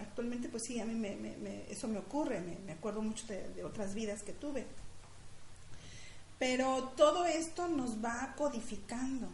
[0.00, 4.22] actualmente pues sí, a mí me, eso me ocurre, me, acuerdo mucho de, otras vidas
[4.22, 4.66] que tuve.
[6.38, 9.28] Pero todo esto nos va codificando,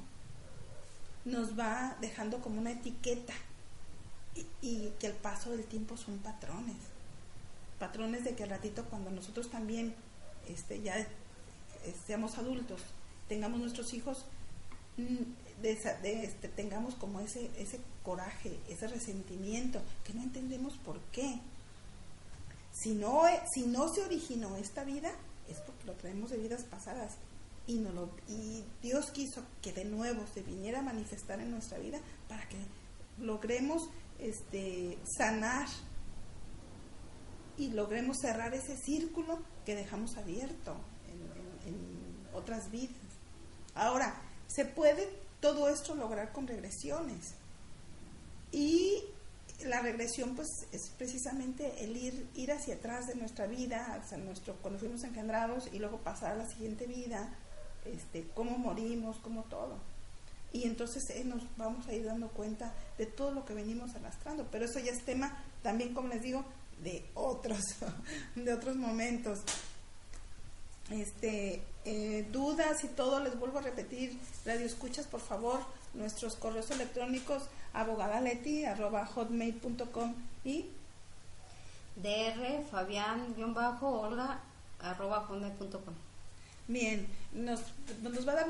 [1.24, 3.32] nos va dejando como una etiqueta
[4.62, 6.76] y, que al paso del tiempo son patrones.
[7.78, 9.94] Patrones de que al ratito cuando nosotros también
[10.48, 11.06] este, ya
[12.06, 12.82] seamos adultos,
[13.28, 14.26] tengamos nuestros hijos,
[15.60, 21.40] mm, de, este, tengamos como ese, ese coraje, ese resentimiento, que no entendemos por qué.
[22.72, 23.22] Si no,
[23.52, 25.12] si no se originó esta vida,
[25.48, 27.16] es porque lo traemos de vidas pasadas.
[27.66, 31.78] Y, no lo, y Dios quiso que de nuevo se viniera a manifestar en nuestra
[31.78, 32.56] vida para que
[33.18, 33.82] logremos
[34.18, 35.68] este, sanar
[37.56, 40.74] y logremos cerrar ese círculo que dejamos abierto
[41.66, 42.96] en otras vidas.
[43.74, 45.08] Ahora, se puede
[45.40, 47.34] todo esto lograr con regresiones.
[48.52, 49.02] Y
[49.64, 54.78] la regresión pues es precisamente el ir, ir hacia atrás de nuestra vida, nuestro, cuando
[54.78, 57.28] fuimos engendrados y luego pasar a la siguiente vida,
[57.84, 59.78] este, cómo morimos, cómo todo.
[60.52, 64.48] Y entonces eh, nos vamos a ir dando cuenta de todo lo que venimos arrastrando.
[64.50, 66.44] Pero eso ya es tema también, como les digo,
[66.82, 67.60] de otros,
[68.34, 69.40] de otros momentos.
[70.90, 75.60] Este eh, dudas y todo, les vuelvo a repetir, radio escuchas, por favor,
[75.94, 77.42] nuestros correos electrónicos
[77.72, 80.14] abogadaleti arroba hotmail.com
[80.44, 80.66] y
[81.96, 84.40] dr fabián-olga
[84.80, 85.94] arroba hotmail.com
[86.70, 87.60] bien, nos,
[88.02, 88.48] nos va a dar